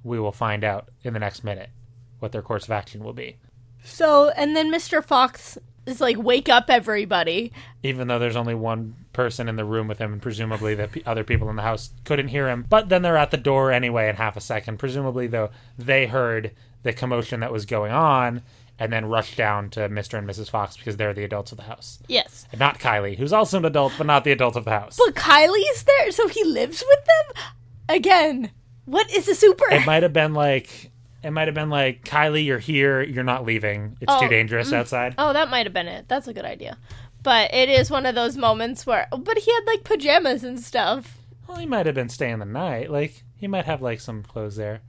we 0.03 0.19
will 0.19 0.33
find 0.33 0.65
out 0.65 0.89
in 1.03 1.13
the 1.13 1.19
next 1.21 1.45
minute, 1.45 1.71
what 2.19 2.33
their 2.33 2.43
course 2.43 2.65
of 2.65 2.71
action 2.71 3.05
will 3.05 3.13
be. 3.13 3.37
So, 3.83 4.31
and 4.31 4.55
then 4.55 4.71
Mr. 4.73 5.03
Fox 5.05 5.59
is 5.87 6.01
like, 6.01 6.19
wake 6.19 6.49
up, 6.49 6.69
everybody. 6.69 7.53
Even 7.83 8.09
though 8.09 8.19
there's 8.19 8.37
only 8.37 8.55
one 8.55 8.95
person 9.13 9.49
in 9.49 9.57
the 9.57 9.65
room 9.65 9.89
with 9.89 9.99
him, 9.99 10.13
and 10.13 10.23
presumably 10.23 10.75
the 10.75 10.89
p- 10.89 11.03
other 11.07 11.25
people 11.25 11.49
in 11.49 11.57
the 11.57 11.63
house 11.63 11.91
couldn't 12.05 12.29
hear 12.29 12.49
him, 12.49 12.67
but 12.69 12.89
then 12.89 13.03
they're 13.03 13.17
at 13.17 13.31
the 13.31 13.37
door 13.37 13.73
anyway 13.73 14.09
in 14.09 14.17
half 14.17 14.37
a 14.37 14.41
second. 14.41 14.79
Presumably, 14.79 15.27
though, 15.27 15.51
they 15.79 16.07
heard 16.07 16.53
the 16.83 16.93
commotion 16.93 17.41
that 17.41 17.53
was 17.53 17.67
going 17.67 17.93
on. 17.93 18.43
And 18.81 18.93
then 18.93 19.07
rushed 19.07 19.37
down 19.37 19.71
to 19.71 19.89
Mr. 19.89 20.19
and 20.19 20.27
Mrs. 20.29 20.51
Fox 20.51 20.77
because 20.77 20.97
they're 20.97 21.13
the 21.13 21.23
adults 21.23 21.53
of 21.53 21.59
the 21.59 21.65
house. 21.65 21.99
Yes. 22.09 22.47
And 22.51 22.59
not 22.59 22.79
Kylie, 22.81 23.17
who's 23.17 23.33
also 23.33 23.59
an 23.59 23.65
adult, 23.67 23.93
but 23.99 24.07
not 24.07 24.25
the 24.25 24.33
adult 24.33 24.57
of 24.57 24.65
the 24.65 24.71
house. 24.71 24.97
But 24.97 25.15
Kylie's 25.15 25.85
there, 25.85 26.11
so 26.11 26.27
he 26.29 26.43
lives 26.45 26.83
with 26.89 27.05
them? 27.05 27.45
Again, 27.89 28.51
what 28.87 29.09
is 29.13 29.29
a 29.29 29.35
super? 29.35 29.71
It 29.71 29.85
might 29.87 30.03
have 30.03 30.13
been 30.13 30.33
like 30.35 30.91
it 31.23 31.31
might 31.33 31.49
have 31.49 31.55
been 31.55 31.71
like 31.71 32.05
Kylie, 32.05 32.45
you're 32.45 32.59
here, 32.59 33.03
you're 33.03 33.23
not 33.23 33.45
leaving. 33.45 33.97
It's 34.01 34.11
Oh, 34.13 34.21
too 34.21 34.29
dangerous 34.29 34.71
mm. 34.71 34.75
outside. 34.77 35.15
oh, 35.19 35.33
that 35.35 35.51
might 35.51 35.67
have 35.67 35.75
been 35.75 35.87
it. 35.89 36.09
That's 36.09 36.27
a 36.29 36.33
good 36.33 36.47
idea. 36.47 36.79
But 37.23 37.53
it 37.53 37.69
is 37.69 37.91
one 37.91 38.07
of 38.07 38.15
those 38.15 38.37
moments 38.39 38.87
where. 38.87 39.07
But 39.17 39.39
he 39.39 39.53
had 39.53 39.65
like 39.67 39.85
pajamas 39.85 40.43
and 40.43 40.59
stuff. 40.59 41.19
Well, 41.47 41.59
he 41.59 41.67
might 41.67 41.85
have 41.87 41.95
been 41.95 42.09
staying 42.09 42.39
the 42.39 42.47
night. 42.47 42.91
Like 42.91 43.25
he 43.37 43.47
might 43.47 43.67
have 43.67 43.83
like 43.83 44.01
some 44.01 44.23
clothes 44.23 44.57
there. 44.57 44.81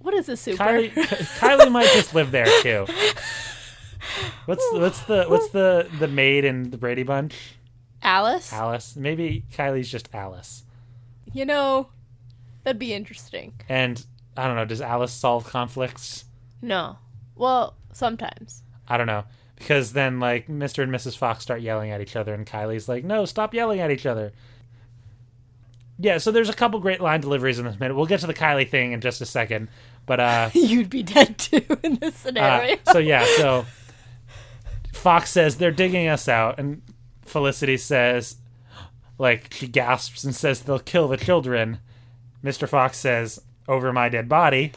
What 0.00 0.14
is 0.14 0.28
a 0.28 0.36
super? 0.36 0.62
Kylie, 0.62 0.90
Kylie 1.38 1.70
might 1.70 1.88
just 1.92 2.14
live 2.14 2.30
there 2.30 2.46
too. 2.62 2.86
What's 4.46 4.68
the, 4.72 4.80
what's 4.80 5.00
the 5.02 5.24
what's 5.28 5.48
the 5.50 5.88
the 5.98 6.08
maid 6.08 6.44
in 6.44 6.70
the 6.70 6.78
Brady 6.78 7.02
Bunch? 7.02 7.36
Alice? 8.02 8.52
Alice. 8.52 8.96
Maybe 8.96 9.44
Kylie's 9.52 9.90
just 9.90 10.08
Alice. 10.14 10.64
You 11.32 11.44
know, 11.44 11.88
that'd 12.64 12.78
be 12.78 12.94
interesting. 12.94 13.52
And 13.68 14.04
I 14.36 14.46
don't 14.46 14.56
know. 14.56 14.64
Does 14.64 14.80
Alice 14.80 15.12
solve 15.12 15.44
conflicts? 15.44 16.24
No. 16.62 16.96
Well, 17.36 17.74
sometimes. 17.92 18.62
I 18.88 18.96
don't 18.96 19.06
know. 19.06 19.24
Because 19.56 19.92
then, 19.92 20.20
like, 20.20 20.48
Mr. 20.48 20.82
and 20.82 20.90
Mrs. 20.92 21.16
Fox 21.16 21.42
start 21.42 21.60
yelling 21.60 21.90
at 21.90 22.00
each 22.00 22.16
other, 22.16 22.32
and 22.32 22.46
Kylie's 22.46 22.88
like, 22.88 23.04
no, 23.04 23.26
stop 23.26 23.52
yelling 23.52 23.80
at 23.80 23.90
each 23.90 24.06
other. 24.06 24.32
Yeah, 25.98 26.16
so 26.16 26.32
there's 26.32 26.48
a 26.48 26.54
couple 26.54 26.80
great 26.80 27.02
line 27.02 27.20
deliveries 27.20 27.58
in 27.58 27.66
this 27.66 27.78
minute. 27.78 27.94
We'll 27.94 28.06
get 28.06 28.20
to 28.20 28.26
the 28.26 28.32
Kylie 28.32 28.68
thing 28.68 28.92
in 28.92 29.02
just 29.02 29.20
a 29.20 29.26
second. 29.26 29.68
But, 30.06 30.20
uh, 30.20 30.50
You'd 30.54 30.90
be 30.90 31.02
dead 31.02 31.38
too 31.38 31.64
in 31.82 31.96
this 31.96 32.14
uh 32.14 32.18
scenario. 32.28 32.76
so 32.90 32.98
yeah, 32.98 33.24
so 33.36 33.66
Fox 34.92 35.30
says 35.30 35.56
they're 35.56 35.70
digging 35.70 36.08
us 36.08 36.28
out, 36.28 36.58
and 36.58 36.82
Felicity 37.24 37.76
says, 37.76 38.36
like 39.18 39.52
she 39.52 39.66
gasps 39.68 40.24
and 40.24 40.34
says 40.34 40.62
they'll 40.62 40.78
kill 40.78 41.08
the 41.08 41.16
children. 41.16 41.78
Mr. 42.44 42.68
Fox 42.68 42.98
says, 42.98 43.40
"Over 43.68 43.92
my 43.92 44.08
dead 44.08 44.28
body." 44.28 44.72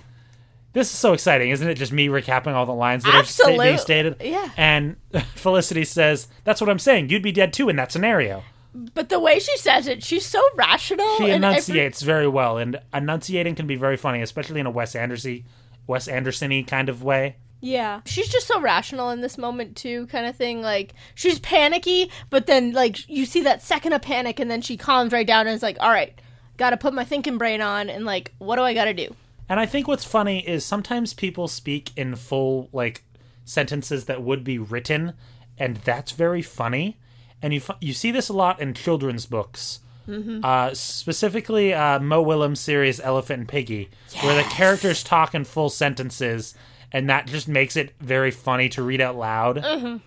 This 0.73 0.91
is 0.91 0.97
so 0.97 1.13
exciting, 1.13 1.51
isn't 1.51 1.67
it? 1.67 1.75
Just 1.75 1.91
me 1.91 2.07
recapping 2.07 2.53
all 2.53 2.65
the 2.65 2.73
lines 2.73 3.03
that 3.03 3.13
are 3.13 3.23
sta- 3.23 3.55
being 3.57 3.77
stated. 3.77 4.15
yeah. 4.19 4.49
And 4.57 4.95
Felicity 5.35 5.85
says, 5.85 6.27
"That's 6.43 6.59
what 6.61 6.69
I'm 6.69 6.79
saying. 6.79 7.09
You'd 7.09 7.21
be 7.23 7.31
dead 7.31 7.53
too 7.53 7.69
in 7.69 7.75
that 7.77 7.91
scenario." 7.91 8.43
But 8.73 9.09
the 9.09 9.19
way 9.19 9.39
she 9.39 9.55
says 9.57 9.87
it, 9.87 10.03
she's 10.03 10.25
so 10.25 10.41
rational. 10.55 11.17
She 11.17 11.29
and 11.29 11.45
every- 11.45 11.57
enunciates 11.57 12.01
very 12.01 12.27
well, 12.27 12.57
and 12.57 12.79
enunciating 12.93 13.55
can 13.55 13.67
be 13.67 13.75
very 13.75 13.97
funny, 13.97 14.21
especially 14.21 14.59
in 14.59 14.65
a 14.65 14.71
Wes 14.71 14.95
Anderson, 14.95 15.43
Wes 15.85 16.07
Anderson-y 16.07 16.63
kind 16.67 16.89
of 16.89 17.03
way. 17.03 17.35
Yeah. 17.61 18.01
She's 18.05 18.27
just 18.27 18.47
so 18.47 18.59
rational 18.59 19.09
in 19.11 19.21
this 19.21 19.37
moment 19.37 19.77
too, 19.77 20.07
kind 20.07 20.25
of 20.25 20.35
thing. 20.35 20.61
Like 20.61 20.93
she's 21.15 21.39
panicky, 21.39 22.11
but 22.29 22.45
then 22.45 22.73
like 22.73 23.07
you 23.07 23.25
see 23.25 23.41
that 23.43 23.61
second 23.61 23.93
of 23.93 24.01
panic 24.01 24.39
and 24.39 24.51
then 24.51 24.61
she 24.61 24.75
calms 24.75 25.13
right 25.13 25.25
down 25.25 25.47
and 25.47 25.55
is 25.55 25.63
like, 25.63 25.77
"All 25.79 25.89
right, 25.89 26.13
got 26.57 26.71
to 26.71 26.77
put 26.77 26.93
my 26.93 27.05
thinking 27.05 27.37
brain 27.37 27.61
on 27.61 27.89
and 27.89 28.03
like 28.05 28.33
what 28.39 28.57
do 28.57 28.63
I 28.63 28.73
got 28.73 28.85
to 28.85 28.93
do?" 28.93 29.15
And 29.47 29.61
I 29.61 29.65
think 29.65 29.87
what's 29.87 30.03
funny 30.03 30.45
is 30.45 30.65
sometimes 30.65 31.13
people 31.13 31.47
speak 31.47 31.91
in 31.95 32.15
full 32.17 32.67
like 32.73 33.03
sentences 33.45 34.05
that 34.05 34.21
would 34.21 34.43
be 34.43 34.57
written, 34.57 35.13
and 35.57 35.77
that's 35.77 36.11
very 36.11 36.41
funny. 36.41 36.97
And 37.43 37.53
you 37.53 37.59
f- 37.59 37.77
you 37.81 37.93
see 37.93 38.09
this 38.11 38.29
a 38.29 38.33
lot 38.33 38.59
in 38.61 38.73
children's 38.73 39.25
books, 39.27 39.81
uh, 40.09 40.73
specifically 40.73 41.73
uh, 41.73 41.99
Mo 41.99 42.21
Willems' 42.21 42.59
series 42.61 42.99
Elephant 43.01 43.39
and 43.41 43.47
Piggie, 43.47 43.89
where 44.21 44.35
the 44.41 44.49
characters 44.49 45.03
talk 45.03 45.35
in 45.35 45.43
full 45.43 45.69
sentences, 45.69 46.55
and 46.91 47.09
that 47.09 47.27
just 47.27 47.47
makes 47.47 47.75
it 47.75 47.93
very 47.99 48.31
funny 48.31 48.69
to 48.69 48.81
read 48.81 49.01
out 49.01 49.15
loud. 49.17 50.01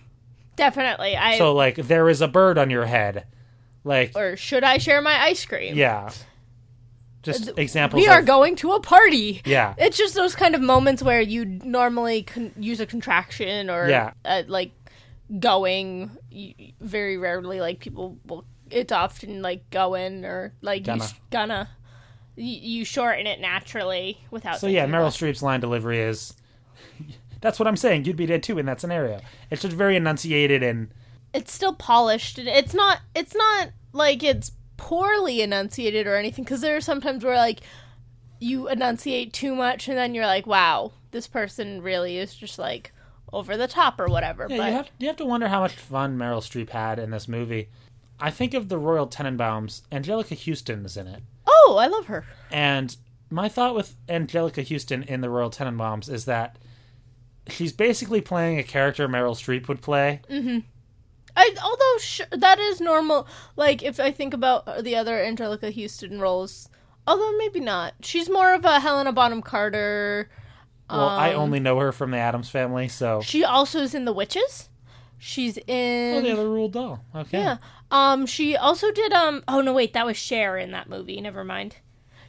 Definitely. 0.57 1.15
I 1.17 1.37
So 1.39 1.53
like, 1.55 1.77
there 1.77 2.09
is 2.09 2.23
a 2.23 2.29
bird 2.29 2.57
on 2.59 2.71
your 2.71 2.87
head, 2.87 3.27
like 3.85 4.13
or 4.17 4.37
should 4.37 4.65
I 4.65 4.79
share 4.79 5.03
my 5.03 5.21
ice 5.21 5.45
cream? 5.45 5.77
yeah. 5.77 6.11
Just 7.23 7.59
examples. 7.59 8.01
We 8.01 8.07
are 8.09 8.21
of- 8.21 8.27
going 8.27 8.55
to 8.57 8.73
a 8.73 8.81
party. 8.81 9.43
Yeah. 9.45 9.75
It's 9.79 9.97
just 9.99 10.15
those 10.15 10.37
kind 10.37 10.55
of 10.55 10.61
moments 10.63 11.03
where 11.03 11.21
you 11.21 11.45
normally 11.45 12.23
con- 12.23 12.53
use 12.57 12.79
a 12.79 12.87
contraction 12.87 13.69
or 13.69 13.89
Yeah. 13.89 14.13
uh, 14.25 14.45
like 14.47 14.71
going. 15.39 16.11
Very 16.81 17.17
rarely, 17.17 17.61
like 17.61 17.81
people 17.81 18.19
will. 18.27 18.45
It's 18.71 18.93
often 18.93 19.43
like 19.43 19.69
going 19.71 20.25
or 20.25 20.53
like 20.61 20.85
Gonna. 20.85 21.05
you 21.05 21.11
gonna. 21.31 21.69
You, 22.39 22.85
shorten 22.85 23.27
it 23.27 23.41
naturally 23.41 24.19
without. 24.31 24.61
So 24.61 24.67
yeah, 24.67 24.87
Meryl 24.87 25.09
Streep's 25.09 25.43
line 25.43 25.61
delivery 25.61 26.01
is 26.01 26.35
That's 27.41 27.59
what 27.59 27.69
I'm 27.69 27.77
saying. 27.77 28.05
You'd 28.05 28.17
be 28.17 28.27
dead 28.27 28.43
too 28.43 28.59
in 28.59 28.67
that 28.67 28.81
scenario. 28.81 29.21
It's 29.51 29.63
just 29.63 29.77
very 29.77 29.97
enunciated 29.97 30.63
and 30.63 30.89
It's 31.33 31.53
still 31.53 31.75
polished. 31.75 32.39
and 32.39 32.49
It's 32.49 32.75
not. 32.75 33.01
It's 33.15 33.35
not 33.35 33.71
like 33.93 34.23
it's 34.23 34.53
poorly 34.77 35.43
enunciated 35.43 36.07
or 36.07 36.17
anything. 36.17 36.45
Because 36.45 36.61
there 36.61 36.77
are 36.77 36.81
sometimes 36.81 37.25
where 37.25 37.37
like 37.37 37.61
you 38.39 38.69
enunciate 38.69 39.33
too 39.33 39.55
much, 39.55 39.89
and 39.89 39.97
then 39.97 40.15
you're 40.15 40.27
like, 40.27 40.47
wow, 40.47 40.93
this 41.11 41.27
person 41.27 41.81
really 41.83 42.19
is 42.19 42.35
just 42.35 42.59
like 42.59 42.93
over 43.33 43.57
the 43.57 43.67
top 43.69 43.99
or 44.01 44.07
whatever. 44.07 44.47
yeah, 44.49 44.57
but 44.57 44.67
you 44.69 44.73
have 44.73 44.91
you 44.99 45.07
have 45.09 45.17
to 45.17 45.25
wonder 45.27 45.49
how 45.49 45.61
much 45.61 45.75
fun 45.75 46.17
Meryl 46.19 46.41
Streep 46.41 46.71
had 46.71 46.99
in 46.99 47.11
this 47.11 47.29
movie. 47.29 47.69
I 48.21 48.31
think 48.31 48.55
of 48.55 48.69
the 48.69 48.79
Royal 48.79 49.07
Tenenbaums. 49.07 49.83
Anjelica 49.93 50.37
Huston 50.43 50.85
is 50.87 50.97
in 50.97 51.07
it, 51.07 51.23
oh, 51.47 51.77
I 51.79 51.87
love 51.87 52.07
her. 52.07 52.25
and 52.51 52.97
my 53.31 53.49
thought 53.49 53.75
with 53.75 53.97
Anjelica 54.09 54.67
Huston 54.67 55.03
in 55.03 55.21
the 55.21 55.29
Royal 55.29 55.51
Tenenbaums 55.51 56.09
is 56.11 56.25
that 56.27 56.57
she's 57.49 57.73
basically 57.73 58.21
playing 58.21 58.59
a 58.59 58.63
character 58.63 59.09
Meryl 59.09 59.33
Streep 59.35 59.69
would 59.69 59.83
play. 59.83 60.21
Mm-hmm. 60.31 60.61
I 61.37 61.55
although 61.63 61.99
sh- 61.99 62.21
that 62.31 62.59
is 62.59 62.81
normal. 62.81 63.27
Like 63.57 63.83
if 63.83 64.01
I 64.01 64.11
think 64.13 64.33
about 64.33 64.83
the 64.85 64.97
other 64.97 65.17
Anjelica 65.19 65.75
Huston 65.75 66.21
roles, 66.21 66.69
although 67.07 67.37
maybe 67.37 67.61
not. 67.61 67.95
She's 68.01 68.31
more 68.31 68.55
of 68.55 68.65
a 68.65 68.81
Helena 68.81 69.13
Bonham 69.13 69.43
Carter. 69.43 70.31
Well, 70.91 71.09
I 71.09 71.33
Um, 71.35 71.41
only 71.43 71.61
know 71.61 71.79
her 71.81 71.93
from 71.93 72.11
the 72.13 72.19
Addams 72.19 72.49
Family, 72.49 72.89
so 72.89 73.21
She 73.23 73.45
also 73.45 73.81
is 73.81 73.95
in 73.95 74.05
The 74.05 74.13
Witches. 74.13 74.69
She's 75.19 75.57
in 75.67 76.15
oh, 76.17 76.21
the 76.23 76.33
other 76.33 76.45
Roald 76.47 76.73
Dahl. 76.73 77.01
Okay, 77.15 77.39
Yeah. 77.41 77.57
Um, 77.91 78.27
she 78.27 78.57
also 78.57 78.91
did 78.93 79.13
um 79.13 79.43
oh 79.49 79.61
no 79.61 79.73
wait, 79.73 79.93
that 79.95 80.05
was 80.07 80.17
Cher 80.17 80.57
in 80.59 80.71
that 80.73 80.89
movie, 80.89 81.21
never 81.21 81.45
mind. 81.45 81.77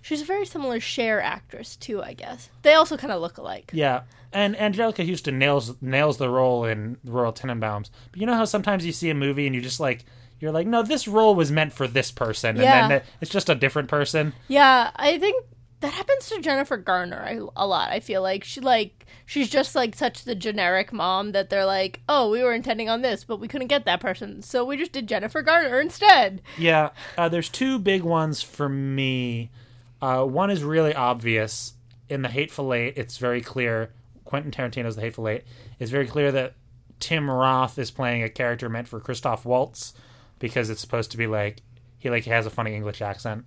She's 0.01 0.21
a 0.21 0.25
very 0.25 0.45
similar 0.45 0.79
Cher 0.79 1.21
actress 1.21 1.75
too, 1.75 2.01
I 2.01 2.13
guess. 2.13 2.49
They 2.61 2.73
also 2.75 2.95
kind 2.97 3.11
of 3.11 3.21
look 3.21 3.37
alike. 3.37 3.71
Yeah, 3.73 4.01
and 4.31 4.55
Anjelica 4.55 5.07
Huston 5.07 5.37
nails 5.37 5.75
nails 5.81 6.17
the 6.17 6.29
role 6.29 6.63
in 6.63 6.97
Royal 7.03 7.33
Tenenbaums. 7.33 7.89
But 8.11 8.21
you 8.21 8.25
know 8.25 8.35
how 8.35 8.45
sometimes 8.45 8.85
you 8.85 8.91
see 8.93 9.09
a 9.09 9.15
movie 9.15 9.45
and 9.47 9.53
you 9.55 9.61
just 9.61 9.79
like 9.79 10.05
you're 10.39 10.51
like, 10.51 10.67
no, 10.67 10.83
this 10.83 11.07
role 11.07 11.33
was 11.35 11.51
meant 11.51 11.73
for 11.73 11.87
this 11.87 12.11
person, 12.11 12.51
and 12.51 12.59
Yeah. 12.59 12.87
then 12.87 13.01
it's 13.21 13.31
just 13.31 13.49
a 13.49 13.55
different 13.55 13.89
person. 13.89 14.33
Yeah, 14.47 14.91
I 14.95 15.17
think 15.17 15.43
that 15.79 15.93
happens 15.93 16.29
to 16.29 16.41
Jennifer 16.41 16.77
Garner 16.77 17.23
a, 17.55 17.63
a 17.63 17.67
lot. 17.67 17.91
I 17.91 17.99
feel 17.99 18.21
like 18.21 18.43
she 18.43 18.61
like 18.61 19.05
she's 19.25 19.49
just 19.49 19.75
like 19.75 19.95
such 19.95 20.23
the 20.23 20.35
generic 20.35 20.91
mom 20.91 21.31
that 21.33 21.49
they're 21.49 21.65
like, 21.65 22.01
"Oh, 22.09 22.29
we 22.29 22.41
were 22.43 22.53
intending 22.53 22.89
on 22.89 23.01
this, 23.01 23.23
but 23.23 23.39
we 23.39 23.47
couldn't 23.47 23.67
get 23.67 23.85
that 23.85 23.99
person. 23.99 24.41
So 24.41 24.65
we 24.65 24.77
just 24.77 24.91
did 24.91 25.07
Jennifer 25.07 25.41
Garner 25.41 25.79
instead." 25.79 26.41
Yeah, 26.57 26.89
uh, 27.17 27.29
there's 27.29 27.49
two 27.49 27.77
big 27.79 28.03
ones 28.03 28.41
for 28.41 28.67
me. 28.67 29.51
Uh, 30.01 30.23
one 30.23 30.49
is 30.49 30.63
really 30.63 30.93
obvious 30.93 31.73
in 32.09 32.21
the 32.21 32.29
Hateful 32.29 32.73
Eight. 32.73 32.93
It's 32.97 33.17
very 33.17 33.41
clear. 33.41 33.91
Quentin 34.25 34.51
Tarantino's 34.51 34.95
The 34.95 35.01
Hateful 35.01 35.27
Eight. 35.29 35.43
It's 35.79 35.89
very 35.91 36.05
clear 36.05 36.31
that 36.33 36.53
Tim 36.99 37.29
Roth 37.29 37.79
is 37.79 37.91
playing 37.91 38.23
a 38.23 38.29
character 38.29 38.67
meant 38.67 38.87
for 38.87 38.99
Christoph 38.99 39.45
Waltz 39.45 39.93
because 40.39 40.69
it's 40.69 40.81
supposed 40.81 41.11
to 41.11 41.17
be 41.17 41.27
like 41.27 41.61
he 41.97 42.09
like 42.09 42.25
has 42.25 42.45
a 42.45 42.49
funny 42.49 42.75
English 42.75 43.01
accent. 43.01 43.45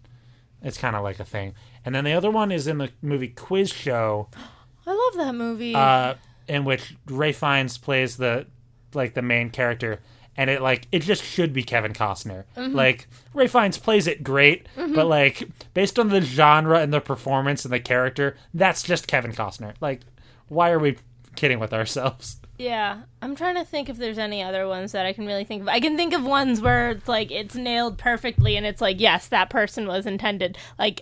It's 0.63 0.79
kind 0.79 0.95
of 0.97 1.03
like 1.03 1.19
a 1.21 1.25
thing. 1.25 1.55
And 1.85 1.95
then 1.95 2.05
the 2.05 2.13
other 2.13 2.31
one 2.31 2.53
is 2.53 2.67
in 2.67 2.79
the 2.79 2.91
movie 3.03 3.29
Quiz 3.29 3.71
Show, 3.73 4.29
I 4.87 4.91
love 4.93 5.15
that 5.27 5.35
movie. 5.35 5.75
uh, 5.75 6.15
in 6.49 6.65
which 6.65 6.97
Ralph 7.09 7.37
Fiennes 7.37 7.79
plays 7.79 8.17
the 8.17 8.47
like 8.95 9.15
the 9.15 9.23
main 9.23 9.51
character, 9.51 10.01
and 10.37 10.51
it 10.51 10.61
like 10.61 10.89
it 10.91 11.01
just 11.03 11.23
should 11.23 11.53
be 11.53 11.63
Kevin 11.63 11.93
Costner. 11.93 12.45
Like 12.57 13.07
Ralph 13.35 13.53
Fiennes 13.53 13.79
plays 13.79 14.07
it 14.09 14.25
great, 14.25 14.67
but 14.77 15.07
like 15.07 15.49
based 15.75 15.99
on 15.99 16.09
the 16.09 16.21
genre 16.21 16.81
and 16.81 16.93
the 16.93 17.01
performance 17.01 17.65
and 17.65 17.73
the 17.73 17.79
character, 17.81 18.37
that's 18.53 18.83
just 18.83 19.07
Kevin 19.07 19.33
Costner. 19.33 19.75
Like, 19.81 20.01
why 20.49 20.71
are 20.71 20.79
we 20.81 20.97
kidding 21.37 21.59
with 21.61 21.73
ourselves? 21.73 22.37
Yeah, 22.61 23.01
I'm 23.23 23.35
trying 23.37 23.55
to 23.57 23.65
think 23.65 23.89
if 23.89 23.97
there's 23.97 24.19
any 24.19 24.43
other 24.43 24.69
ones 24.69 24.93
that 24.93 25.07
I 25.07 25.13
can 25.13 25.27
really 25.27 25.45
think 25.45 25.63
of. 25.63 25.69
I 25.69 25.81
can 25.81 25.97
think 25.97 26.13
of 26.13 26.25
ones 26.25 26.61
where 26.61 26.91
it's 26.91 27.09
like 27.09 27.31
it's 27.31 27.55
nailed 27.55 27.97
perfectly, 27.99 28.57
and 28.57 28.67
it's 28.67 28.81
like 28.81 29.01
yes, 29.01 29.29
that 29.29 29.49
person 29.51 29.87
was 29.87 30.05
intended. 30.07 30.59
Like 30.79 31.01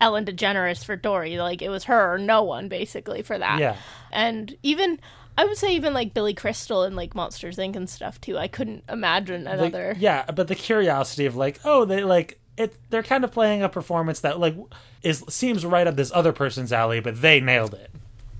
Ellen 0.00 0.24
DeGeneres 0.24 0.84
for 0.84 0.94
Dory, 0.96 1.36
like 1.38 1.62
it 1.62 1.68
was 1.68 1.84
her 1.84 2.14
or 2.14 2.18
no 2.18 2.42
one 2.44 2.68
basically 2.68 3.22
for 3.22 3.36
that. 3.38 3.58
Yeah. 3.58 3.76
and 4.12 4.56
even 4.62 5.00
I 5.36 5.44
would 5.46 5.56
say 5.56 5.74
even 5.74 5.94
like 5.94 6.14
Billy 6.14 6.32
Crystal 6.34 6.82
and 6.84 6.94
like 6.96 7.14
Monsters 7.14 7.56
Inc. 7.56 7.74
and 7.76 7.88
stuff 7.90 8.20
too. 8.20 8.38
I 8.38 8.46
couldn't 8.48 8.84
imagine 8.88 9.44
Like, 9.44 9.54
another. 9.58 9.96
yeah, 9.98 10.24
but 10.30 10.48
the 10.48 10.54
curiosity 10.54 11.26
of 11.26 11.34
like, 11.34 11.58
oh, 11.64 11.84
they 11.84 12.04
like 12.04 12.38
it. 12.56 12.74
They're 12.90 13.02
kind 13.02 13.24
of 13.24 13.32
playing 13.32 13.62
a 13.62 13.68
performance 13.68 14.20
that 14.20 14.38
like 14.38 14.54
is 15.02 15.24
seems 15.28 15.66
right 15.66 15.86
up 15.86 15.96
this 15.96 16.12
other 16.14 16.32
person's 16.32 16.72
alley, 16.72 17.00
but 17.00 17.20
they 17.20 17.40
nailed 17.40 17.74
it. 17.74 17.90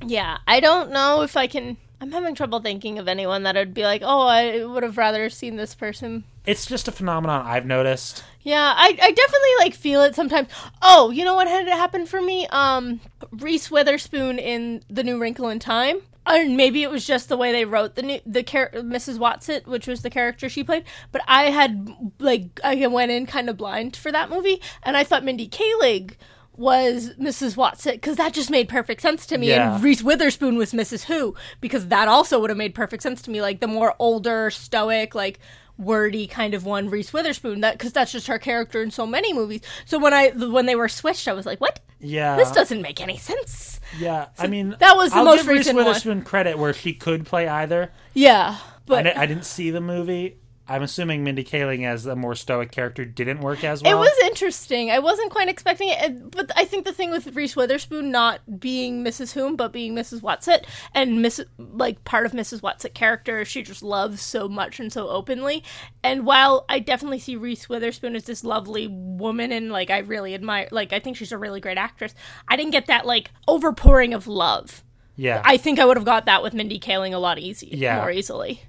Yeah, 0.06 0.38
I 0.46 0.60
don't 0.60 0.90
know 0.92 1.22
if 1.22 1.36
I 1.36 1.46
can. 1.46 1.76
I'm 2.00 2.12
having 2.12 2.34
trouble 2.34 2.60
thinking 2.60 2.98
of 2.98 3.08
anyone 3.08 3.42
that 3.42 3.56
I'd 3.56 3.74
be 3.74 3.82
like, 3.82 4.02
oh, 4.04 4.26
I 4.26 4.64
would 4.64 4.82
have 4.82 4.96
rather 4.96 5.28
seen 5.28 5.56
this 5.56 5.74
person 5.74 6.24
It's 6.46 6.64
just 6.64 6.88
a 6.88 6.92
phenomenon 6.92 7.44
I've 7.46 7.66
noticed. 7.66 8.24
Yeah, 8.42 8.72
I, 8.74 8.88
I 8.88 9.10
definitely 9.10 9.50
like 9.58 9.74
feel 9.74 10.02
it 10.02 10.14
sometimes. 10.14 10.48
Oh, 10.80 11.10
you 11.10 11.24
know 11.24 11.34
what 11.34 11.46
had 11.46 11.68
happened 11.68 12.08
for 12.08 12.22
me? 12.22 12.46
Um, 12.48 13.00
Reese 13.32 13.70
Witherspoon 13.70 14.38
in 14.38 14.82
The 14.88 15.04
New 15.04 15.20
Wrinkle 15.20 15.50
in 15.50 15.58
Time. 15.58 16.00
And 16.26 16.56
maybe 16.56 16.82
it 16.82 16.90
was 16.90 17.06
just 17.06 17.28
the 17.28 17.36
way 17.36 17.50
they 17.50 17.64
wrote 17.64 17.96
the 17.96 18.02
new 18.02 18.20
the 18.26 18.42
char- 18.42 18.70
Mrs. 18.74 19.18
Whatsit, 19.18 19.66
which 19.66 19.86
was 19.86 20.02
the 20.02 20.10
character 20.10 20.48
she 20.48 20.62
played. 20.62 20.84
But 21.12 21.22
I 21.26 21.44
had 21.44 21.90
like 22.18 22.60
I 22.62 22.86
went 22.86 23.10
in 23.10 23.26
kind 23.26 23.48
of 23.48 23.56
blind 23.56 23.96
for 23.96 24.12
that 24.12 24.28
movie, 24.30 24.60
and 24.82 24.96
I 24.98 25.02
thought 25.02 25.24
Mindy 25.24 25.48
Kaling 25.48 26.12
was 26.60 27.14
Mrs. 27.18 27.56
Whatsit 27.56 27.92
because 27.94 28.16
that 28.16 28.34
just 28.34 28.50
made 28.50 28.68
perfect 28.68 29.00
sense 29.00 29.24
to 29.26 29.38
me. 29.38 29.48
Yeah. 29.48 29.74
And 29.76 29.82
Reese 29.82 30.02
Witherspoon 30.02 30.56
was 30.58 30.72
Mrs. 30.72 31.04
Who 31.04 31.34
because 31.62 31.88
that 31.88 32.06
also 32.06 32.38
would 32.38 32.50
have 32.50 32.56
made 32.58 32.74
perfect 32.74 33.02
sense 33.02 33.22
to 33.22 33.30
me. 33.30 33.40
Like 33.40 33.60
the 33.60 33.66
more 33.66 33.94
older, 33.98 34.50
stoic, 34.50 35.14
like 35.14 35.40
wordy 35.78 36.26
kind 36.26 36.52
of 36.52 36.66
one, 36.66 36.90
Reese 36.90 37.14
Witherspoon. 37.14 37.62
That 37.62 37.78
because 37.78 37.92
that's 37.92 38.12
just 38.12 38.26
her 38.26 38.38
character 38.38 38.82
in 38.82 38.90
so 38.90 39.06
many 39.06 39.32
movies. 39.32 39.62
So 39.86 39.98
when 39.98 40.12
I 40.12 40.28
when 40.28 40.66
they 40.66 40.76
were 40.76 40.88
switched, 40.88 41.26
I 41.26 41.32
was 41.32 41.46
like, 41.46 41.60
what? 41.62 41.80
Yeah, 41.98 42.36
This 42.36 42.50
doesn't 42.50 42.82
make 42.82 43.00
any 43.00 43.16
sense. 43.16 43.80
Yeah, 43.98 44.26
I 44.38 44.46
mean 44.46 44.76
that 44.80 44.96
was 44.96 45.10
the 45.12 45.16
I'll 45.16 45.24
most 45.24 45.38
give 45.38 45.48
Reese 45.48 45.58
recent 45.60 45.76
one. 45.76 45.86
Witherspoon 45.86 46.22
credit 46.22 46.58
where 46.58 46.74
she 46.74 46.92
could 46.92 47.24
play 47.26 47.48
either. 47.48 47.90
Yeah, 48.12 48.58
but 48.84 49.02
di- 49.04 49.14
I 49.14 49.24
didn't 49.24 49.46
see 49.46 49.70
the 49.70 49.80
movie. 49.80 50.36
I'm 50.70 50.82
assuming 50.82 51.24
Mindy 51.24 51.42
Kaling 51.44 51.84
as 51.84 52.06
a 52.06 52.14
more 52.14 52.34
stoic 52.36 52.70
character 52.70 53.04
didn't 53.04 53.40
work 53.40 53.64
as 53.64 53.82
well. 53.82 53.92
It 53.96 53.98
was 53.98 54.16
interesting. 54.24 54.90
I 54.90 55.00
wasn't 55.00 55.30
quite 55.32 55.48
expecting 55.48 55.88
it, 55.90 56.30
but 56.30 56.50
I 56.56 56.64
think 56.64 56.84
the 56.84 56.92
thing 56.92 57.10
with 57.10 57.34
Reese 57.34 57.56
Witherspoon 57.56 58.10
not 58.10 58.60
being 58.60 59.04
Mrs. 59.04 59.32
Whom 59.32 59.56
but 59.56 59.72
being 59.72 59.94
Mrs. 59.94 60.20
Whatsit 60.20 60.64
and 60.94 61.20
Miss 61.20 61.40
like 61.58 62.04
part 62.04 62.24
of 62.24 62.32
Mrs. 62.32 62.60
Whatsit 62.60 62.94
character, 62.94 63.44
she 63.44 63.62
just 63.62 63.82
loves 63.82 64.22
so 64.22 64.48
much 64.48 64.78
and 64.78 64.92
so 64.92 65.08
openly. 65.08 65.64
And 66.04 66.24
while 66.24 66.64
I 66.68 66.78
definitely 66.78 67.18
see 67.18 67.34
Reese 67.36 67.68
Witherspoon 67.68 68.14
as 68.14 68.24
this 68.24 68.44
lovely 68.44 68.86
woman 68.88 69.50
and 69.52 69.72
like 69.72 69.90
I 69.90 69.98
really 69.98 70.34
admire, 70.34 70.68
like 70.70 70.92
I 70.92 71.00
think 71.00 71.16
she's 71.16 71.32
a 71.32 71.38
really 71.38 71.60
great 71.60 71.78
actress, 71.78 72.14
I 72.48 72.54
didn't 72.56 72.70
get 72.72 72.86
that 72.86 73.04
like 73.06 73.30
overpouring 73.48 74.14
of 74.14 74.26
love. 74.28 74.84
yeah. 75.16 75.42
I 75.44 75.56
think 75.56 75.78
I 75.80 75.84
would 75.84 75.96
have 75.96 76.06
got 76.06 76.26
that 76.26 76.42
with 76.42 76.54
Mindy 76.54 76.78
Kaling 76.78 77.12
a 77.12 77.18
lot 77.18 77.38
easier, 77.38 77.74
Yeah. 77.74 77.96
more 77.96 78.10
easily. 78.10 78.62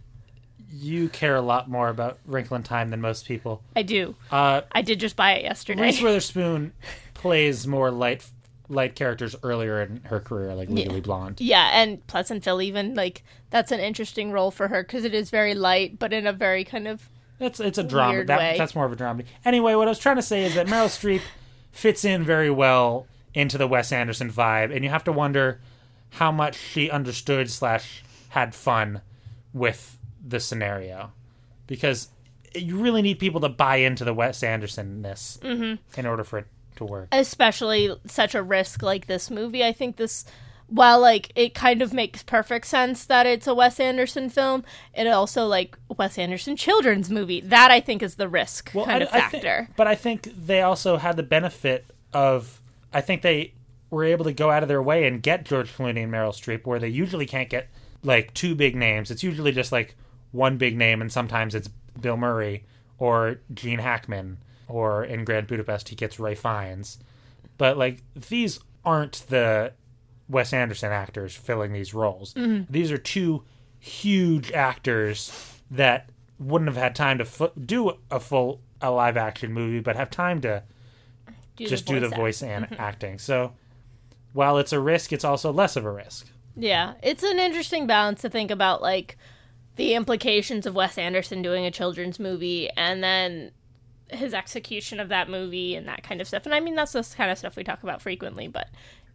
You 0.74 1.10
care 1.10 1.36
a 1.36 1.42
lot 1.42 1.70
more 1.70 1.90
about 1.90 2.20
Wrinkle 2.26 2.56
in 2.56 2.64
Time 2.64 2.90
than 2.90 3.02
most 3.02 3.26
people. 3.26 3.62
I 3.76 3.84
do. 3.84 4.16
Uh, 4.32 4.62
I 4.72 4.82
did 4.82 5.00
just 5.00 5.16
buy 5.16 5.34
it 5.34 5.44
yesterday. 5.44 5.82
Reese 5.82 6.02
Witherspoon 6.02 6.74
plays 7.14 7.68
more 7.68 7.92
light 7.92 8.26
light 8.70 8.96
characters 8.96 9.36
earlier 9.44 9.82
in 9.82 10.02
her 10.06 10.20
career, 10.20 10.56
like 10.56 10.70
Legally 10.70 11.02
Blonde. 11.02 11.42
Yeah, 11.42 11.70
and 11.74 12.06
Pleasantville 12.08 12.62
even 12.62 12.96
like 12.96 13.24
that's 13.50 13.72
an 13.72 13.80
interesting 13.80 14.32
role 14.32 14.52
for 14.52 14.70
her 14.70 14.84
because 14.84 15.04
it 15.04 15.14
is 15.14 15.30
very 15.30 15.54
light, 15.54 16.00
but 16.00 16.14
in 16.14 16.26
a 16.26 16.34
very 16.34 16.64
kind 16.64 16.88
of 16.88 17.10
That's 17.38 17.60
it's 17.60 17.78
a 17.78 17.84
drama. 17.84 18.24
That. 18.26 18.58
That's 18.58 18.76
more 18.76 18.86
of 18.86 18.92
a 18.92 18.96
drama. 18.96 19.24
Anyway, 19.46 19.76
what 19.76 19.88
I 19.88 19.92
was 19.92 20.00
trying 20.00 20.16
to 20.16 20.22
say 20.22 20.44
is 20.46 20.56
that 20.56 20.68
Meryl 20.68 20.88
Streep 20.88 21.22
fits 21.72 22.06
in 22.06 22.24
very 22.24 22.50
well 22.50 23.08
into 23.34 23.58
the 23.58 23.68
Wes 23.68 23.92
Anderson 23.92 24.32
vibe, 24.32 24.74
and 24.74 24.84
you 24.84 24.90
have 24.90 25.04
to 25.06 25.12
wonder 25.12 25.60
how 26.12 26.32
much 26.32 26.58
she 26.58 26.90
understood 26.90 27.50
slash 27.50 28.04
had 28.30 28.54
fun 28.56 29.02
with 29.54 29.98
the 30.26 30.40
scenario, 30.40 31.12
because 31.68 32.10
you 32.56 32.78
really 32.78 33.02
need 33.02 33.18
people 33.20 33.42
to 33.42 33.50
buy 33.50 33.78
into 33.78 34.04
the 34.04 34.14
Wes 34.14 34.44
Anderson-ness 34.44 35.40
Mm-hmm. 35.42 36.00
in 36.00 36.06
order 36.06 36.24
for 36.24 36.40
it 36.40 36.48
to 36.78 36.86
work. 36.86 37.08
especially 37.12 37.94
such 38.06 38.36
a 38.36 38.42
risk 38.44 38.82
like 38.82 39.08
this 39.08 39.30
movie. 39.30 39.64
I 39.64 39.74
think 39.74 39.98
this 39.98 40.26
while 40.68 41.02
like 41.02 41.34
it 41.36 41.54
kind 41.54 41.82
of 41.82 41.94
makes 41.94 42.24
perfect 42.24 42.66
sense 42.66 43.04
that 43.06 43.26
it's 43.26 43.46
a 43.46 43.54
Wes 43.54 43.78
Anderson 43.80 44.30
film, 44.30 44.64
it 44.94 45.06
also 45.08 45.46
like 45.46 45.78
Wes 45.98 46.18
Anderson 46.18 46.56
children's 46.56 47.10
movie. 47.10 47.42
That 47.42 47.72
I 47.72 47.82
think 47.82 48.02
is 48.02 48.16
the 48.16 48.30
risk 48.30 48.72
kind 48.72 48.90
I- 48.90 48.98
of 49.08 49.10
I 49.14 49.20
factor. 49.20 49.68
but 49.76 49.88
I 49.88 49.96
think 49.96 50.30
they 50.46 50.62
also 50.62 50.96
had 50.98 51.18
the 51.18 51.24
benefit 51.24 51.86
of 52.14 52.62
I 52.94 53.02
think 53.02 53.22
they 53.22 53.54
were 53.90 54.06
able 54.06 54.24
to 54.26 54.32
go 54.34 54.50
out 54.50 54.64
of 54.64 54.70
their 54.70 54.82
way 54.82 55.06
and 55.06 55.22
get 55.22 55.44
George 55.46 55.76
Clooney 55.76 56.04
and 56.04 56.12
Meryl 56.14 56.32
Streep 56.34 56.66
where 56.66 56.80
they 56.80 56.88
usually 56.88 57.26
can't 57.26 57.50
get 57.50 57.68
like 58.04 58.34
two 58.34 58.56
big 58.56 58.74
names. 58.76 59.12
It's 59.12 59.24
usually 59.24 59.52
just 59.52 59.74
like 59.74 59.96
one 60.32 60.58
big 60.58 60.78
name 60.78 61.02
and 61.02 61.12
sometimes 61.12 61.56
it's 61.56 61.70
Bill 62.00 62.18
Murray 62.18 62.66
or 62.98 63.38
Gene 63.54 63.80
Hackman 63.80 64.38
or 64.68 65.04
in 65.04 65.26
Grand 65.26 65.48
Budapest 65.48 65.90
he 65.90 65.96
gets 65.96 66.20
Ralph 66.20 66.40
Fiennes. 66.40 66.98
But 67.58 67.78
like 67.78 68.04
these 68.16 68.60
aren't 68.86 69.24
the 69.30 69.74
Wes 70.30 70.54
Anderson 70.54 70.92
actors 70.92 71.36
filling 71.36 71.74
these 71.74 71.94
roles. 71.94 72.34
Mm-hmm. 72.34 72.72
These 72.72 72.92
are 72.92 72.98
two 72.98 73.44
huge 73.80 74.52
actors 74.52 75.60
that 75.70 76.10
wouldn't 76.40 76.70
have 76.70 76.78
had 76.78 76.96
time 76.96 77.18
to 77.18 77.52
do 77.66 77.98
a 78.10 78.20
full 78.20 78.62
a 78.82 78.90
live 78.92 79.18
action 79.18 79.54
movie, 79.54 79.80
but 79.80 79.96
have 79.96 80.10
time 80.10 80.42
to 80.42 80.64
Do 81.56 81.68
just 81.68 81.86
do 81.86 82.00
the 82.00 82.08
act. 82.08 82.16
voice 82.16 82.42
and 82.42 82.68
acting. 82.80 83.20
So 83.20 83.54
while 84.34 84.58
it's 84.58 84.74
a 84.74 84.80
risk, 84.80 85.14
it's 85.14 85.26
also 85.26 85.52
less 85.52 85.76
of 85.76 85.86
a 85.86 85.92
risk. 85.92 86.28
Yeah, 86.56 86.94
it's 87.04 87.24
an 87.24 87.38
interesting 87.40 87.86
balance 87.88 88.22
to 88.22 88.30
think 88.30 88.50
about, 88.52 88.82
like 88.82 89.18
the 89.76 89.94
implications 89.94 90.66
of 90.66 90.76
Wes 90.76 90.98
Anderson 90.98 91.42
doing 91.42 91.66
a 91.66 91.72
children's 91.72 92.20
movie 92.20 92.70
and 92.72 93.04
then 93.04 93.52
his 94.10 94.34
execution 94.34 95.00
of 95.00 95.10
that 95.10 95.30
movie 95.30 95.76
and 95.76 95.88
that 95.88 96.04
kind 96.04 96.20
of 96.20 96.28
stuff. 96.28 96.46
And 96.46 96.54
I 96.54 96.60
mean, 96.60 96.76
that's 96.76 96.92
the 96.92 97.08
kind 97.16 97.32
of 97.32 97.38
stuff 97.38 97.56
we 97.56 97.64
talk 97.64 97.82
about 97.84 98.02
frequently, 98.02 98.48
but 98.48 98.68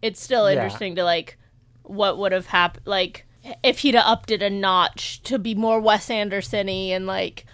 it's 0.02 0.20
still 0.20 0.50
Yeah. 0.50 0.56
interesting 0.56 0.94
to 0.96 1.04
like 1.04 1.36
what 1.82 2.18
would 2.18 2.32
have 2.32 2.46
happened, 2.46 2.86
like 2.86 3.26
if 3.62 3.80
he'd 3.80 3.94
have 3.94 4.06
upped 4.06 4.30
it 4.30 4.42
a 4.42 4.50
notch 4.50 5.22
to 5.22 5.38
be 5.38 5.54
more 5.54 5.80
Wes 5.80 6.10
Anderson-y 6.10 6.72
and 6.94 7.06
like 7.06 7.44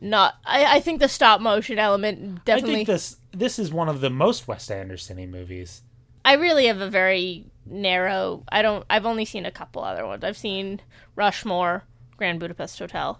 not. 0.00 0.34
I, 0.44 0.76
I 0.76 0.80
think 0.80 1.00
the 1.00 1.08
stop 1.08 1.40
motion 1.40 1.78
element 1.78 2.38
I 2.40 2.42
definitely. 2.44 2.74
think 2.76 2.86
this 2.88 3.16
this 3.32 3.58
is 3.58 3.72
one 3.72 3.88
of 3.88 4.00
the 4.00 4.10
most 4.10 4.46
Wes 4.46 4.70
Anderson-y 4.70 5.26
movies. 5.26 5.82
I 6.24 6.34
really 6.34 6.66
have 6.66 6.80
a 6.80 6.90
very 6.90 7.46
narrow. 7.66 8.44
I 8.52 8.62
don't. 8.62 8.84
I've 8.90 9.06
only 9.06 9.24
seen 9.24 9.46
a 9.46 9.50
couple 9.50 9.82
other 9.82 10.06
ones. 10.06 10.22
I've 10.22 10.36
seen 10.36 10.80
Rushmore, 11.16 11.84
Grand 12.20 12.38
Budapest 12.38 12.78
Hotel, 12.78 13.18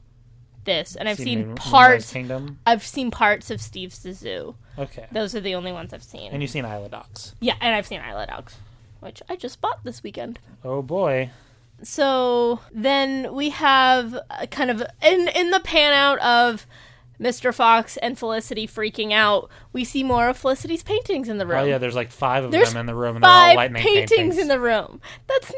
this, 0.64 0.94
and 0.94 1.08
I've 1.08 1.16
seen, 1.16 1.38
Moon- 1.38 1.48
Moonrise 1.48 1.70
parts. 1.70 2.12
Kingdom. 2.12 2.58
I've 2.66 2.84
seen 2.84 3.10
parts 3.10 3.50
of 3.50 3.62
Steve 3.62 3.92
Zissou. 3.92 4.56
Okay, 4.78 5.06
Those 5.10 5.34
are 5.34 5.40
the 5.40 5.54
only 5.54 5.72
ones 5.72 5.94
I've 5.94 6.02
seen. 6.02 6.30
and 6.32 6.42
you've 6.42 6.50
seen 6.50 6.66
Isle 6.66 6.84
of 6.84 6.90
Dogs. 6.90 7.34
yeah, 7.40 7.54
and 7.62 7.74
I've 7.74 7.86
seen 7.86 7.98
Isle 8.00 8.18
of 8.18 8.28
Dogs, 8.28 8.56
which 9.00 9.22
I 9.26 9.36
just 9.36 9.62
bought 9.62 9.82
this 9.84 10.02
weekend. 10.02 10.38
Oh 10.62 10.82
boy, 10.82 11.30
So 11.82 12.60
then 12.72 13.32
we 13.34 13.48
have 13.48 14.18
a 14.38 14.46
kind 14.46 14.70
of 14.70 14.82
in 15.02 15.28
in 15.28 15.50
the 15.50 15.60
pan 15.60 15.94
out 15.94 16.18
of 16.18 16.66
Mr. 17.18 17.54
Fox 17.54 17.96
and 17.98 18.18
Felicity 18.18 18.66
freaking 18.66 19.12
out. 19.12 19.48
We 19.72 19.84
see 19.84 20.02
more 20.02 20.28
of 20.28 20.36
Felicity's 20.36 20.82
paintings 20.82 21.30
in 21.30 21.38
the 21.38 21.44
oh, 21.44 21.48
room. 21.48 21.58
oh 21.60 21.64
yeah, 21.64 21.78
there's 21.78 21.94
like 21.96 22.10
five 22.12 22.44
of 22.44 22.50
There's 22.50 22.70
them 22.72 22.80
in 22.80 22.86
the 22.86 22.94
room, 22.94 23.16
and 23.16 23.24
they're 23.24 23.30
all 23.30 23.46
five 23.46 23.56
lightning 23.56 23.82
paintings, 23.82 24.10
paintings. 24.10 24.38
in 24.38 24.48
the 24.48 24.60
room. 24.60 25.00
That's. 25.26 25.52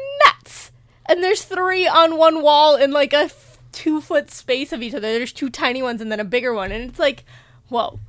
And 1.05 1.23
there's 1.23 1.43
three 1.43 1.87
on 1.87 2.17
one 2.17 2.41
wall 2.41 2.75
in 2.75 2.91
like 2.91 3.13
a 3.13 3.25
f- 3.25 3.59
two 3.71 3.99
foot 4.01 4.31
space 4.31 4.71
of 4.71 4.81
each 4.81 4.93
other. 4.93 5.01
There's 5.13 5.33
two 5.33 5.49
tiny 5.49 5.81
ones 5.83 6.01
and 6.01 6.11
then 6.11 6.19
a 6.19 6.25
bigger 6.25 6.53
one, 6.53 6.71
and 6.71 6.89
it's 6.89 6.99
like, 6.99 7.25
whoa. 7.69 7.99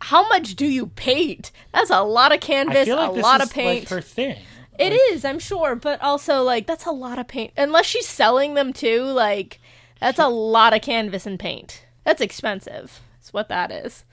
How 0.00 0.28
much 0.28 0.56
do 0.56 0.66
you 0.66 0.88
paint? 0.88 1.50
That's 1.72 1.90
a 1.90 2.02
lot 2.02 2.32
of 2.32 2.40
canvas, 2.40 2.86
like 2.88 3.08
a 3.08 3.12
lot 3.12 3.42
of 3.42 3.50
paint. 3.52 3.80
like 3.84 3.88
her 3.88 4.00
thing. 4.02 4.36
It 4.78 4.92
is, 4.92 5.24
I'm 5.24 5.38
sure, 5.38 5.74
but 5.74 6.02
also 6.02 6.42
like 6.42 6.66
that's 6.66 6.84
a 6.84 6.90
lot 6.90 7.18
of 7.18 7.26
paint. 7.26 7.52
Unless 7.56 7.86
she's 7.86 8.06
selling 8.06 8.54
them 8.54 8.72
too, 8.74 9.02
like 9.04 9.58
that's 10.00 10.18
a 10.18 10.28
lot 10.28 10.74
of 10.74 10.82
canvas 10.82 11.24
and 11.26 11.38
paint. 11.40 11.82
That's 12.04 12.20
expensive. 12.20 13.00
That's 13.18 13.32
what 13.32 13.48
that 13.48 13.70
is. 13.72 14.04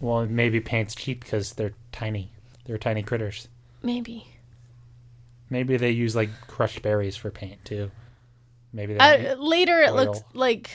Well, 0.00 0.26
maybe 0.26 0.58
paint's 0.60 0.96
cheap 0.96 1.22
because 1.22 1.52
they're 1.52 1.74
tiny. 1.92 2.32
They're 2.64 2.78
tiny 2.78 3.04
critters. 3.04 3.46
Maybe. 3.82 4.26
Maybe 5.52 5.76
they 5.76 5.90
use 5.90 6.16
like 6.16 6.30
crushed 6.46 6.80
berries 6.80 7.14
for 7.14 7.30
paint 7.30 7.62
too. 7.62 7.90
Maybe. 8.72 8.98
Uh, 8.98 9.34
later, 9.34 9.82
it 9.82 9.92
looks 9.92 10.22
like 10.32 10.70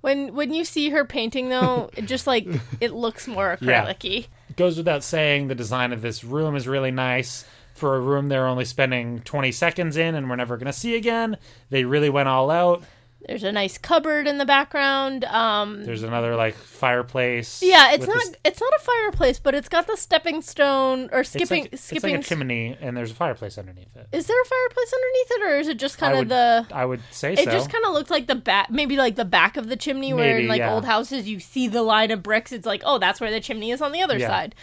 when 0.00 0.32
when 0.36 0.54
you 0.54 0.64
see 0.64 0.90
her 0.90 1.04
painting 1.04 1.48
though, 1.48 1.90
it 1.96 2.02
just 2.02 2.24
like 2.24 2.46
it 2.80 2.92
looks 2.92 3.26
more 3.26 3.56
acrylic-y. 3.56 4.28
It 4.48 4.56
goes 4.56 4.76
without 4.76 5.02
saying 5.02 5.48
the 5.48 5.56
design 5.56 5.92
of 5.92 6.02
this 6.02 6.22
room 6.22 6.54
is 6.54 6.68
really 6.68 6.92
nice. 6.92 7.44
For 7.74 7.96
a 7.96 8.00
room 8.00 8.28
they're 8.28 8.46
only 8.46 8.64
spending 8.64 9.22
20 9.22 9.50
seconds 9.50 9.96
in 9.96 10.14
and 10.14 10.30
we're 10.30 10.36
never 10.36 10.56
going 10.56 10.66
to 10.66 10.72
see 10.72 10.94
again. 10.94 11.36
They 11.70 11.84
really 11.84 12.10
went 12.10 12.28
all 12.28 12.50
out. 12.50 12.84
There's 13.28 13.44
a 13.44 13.52
nice 13.52 13.76
cupboard 13.78 14.26
in 14.26 14.38
the 14.38 14.46
background. 14.46 15.24
Um, 15.26 15.84
There's 15.84 16.02
another 16.02 16.34
like 16.36 16.54
fireplace. 16.54 17.62
yeah, 17.62 17.92
it's 17.92 18.00
with 18.06 18.08
not 18.08 18.24
this- 18.24 18.34
it's 18.44 18.60
not 18.60 18.72
a 18.74 18.78
fireplace, 18.80 19.38
but 19.38 19.54
it's 19.54 19.68
got 19.68 19.86
the 19.86 19.96
stepping 19.96 20.40
stone 20.42 21.10
or 21.12 21.20
it's 21.20 21.30
skipping 21.30 21.64
like, 21.64 21.72
it's 21.74 21.82
skipping. 21.84 22.14
like 22.16 22.24
a 22.24 22.24
chimney 22.24 22.76
and 22.80 22.96
there's 22.96 23.10
a 23.10 23.14
fireplace 23.14 23.58
underneath 23.58 23.94
it. 23.94 24.08
is 24.10 24.26
there 24.26 24.40
a 24.40 24.44
fireplace 24.44 24.92
underneath 24.92 25.30
it, 25.30 25.42
or 25.42 25.58
is 25.58 25.68
it 25.68 25.78
just 25.78 25.98
kind 25.98 26.14
I 26.14 26.16
of 26.16 26.18
would, 26.20 26.28
the? 26.30 26.66
I 26.72 26.84
would 26.84 27.02
say 27.10 27.34
It 27.34 27.40
so. 27.44 27.50
just 27.50 27.70
kind 27.70 27.84
of 27.84 27.92
looked 27.92 28.10
like 28.10 28.26
the 28.26 28.34
back, 28.34 28.70
maybe 28.70 28.96
like 28.96 29.16
the 29.16 29.24
back 29.26 29.56
of 29.58 29.68
the 29.68 29.76
chimney, 29.76 30.12
where 30.14 30.34
Maybe, 30.34 30.44
in 30.44 30.48
like 30.48 30.58
yeah. 30.60 30.72
old 30.74 30.84
houses 30.86 31.28
you 31.28 31.40
see 31.40 31.68
the 31.68 31.82
line 31.82 32.10
of 32.10 32.22
bricks. 32.22 32.52
It's 32.52 32.66
like, 32.66 32.82
oh, 32.86 32.98
that's 32.98 33.20
where 33.20 33.30
the 33.30 33.40
chimney 33.40 33.70
is 33.70 33.82
on 33.82 33.92
the 33.92 34.00
other 34.02 34.18
Yeah. 34.18 34.28
side. 34.28 34.54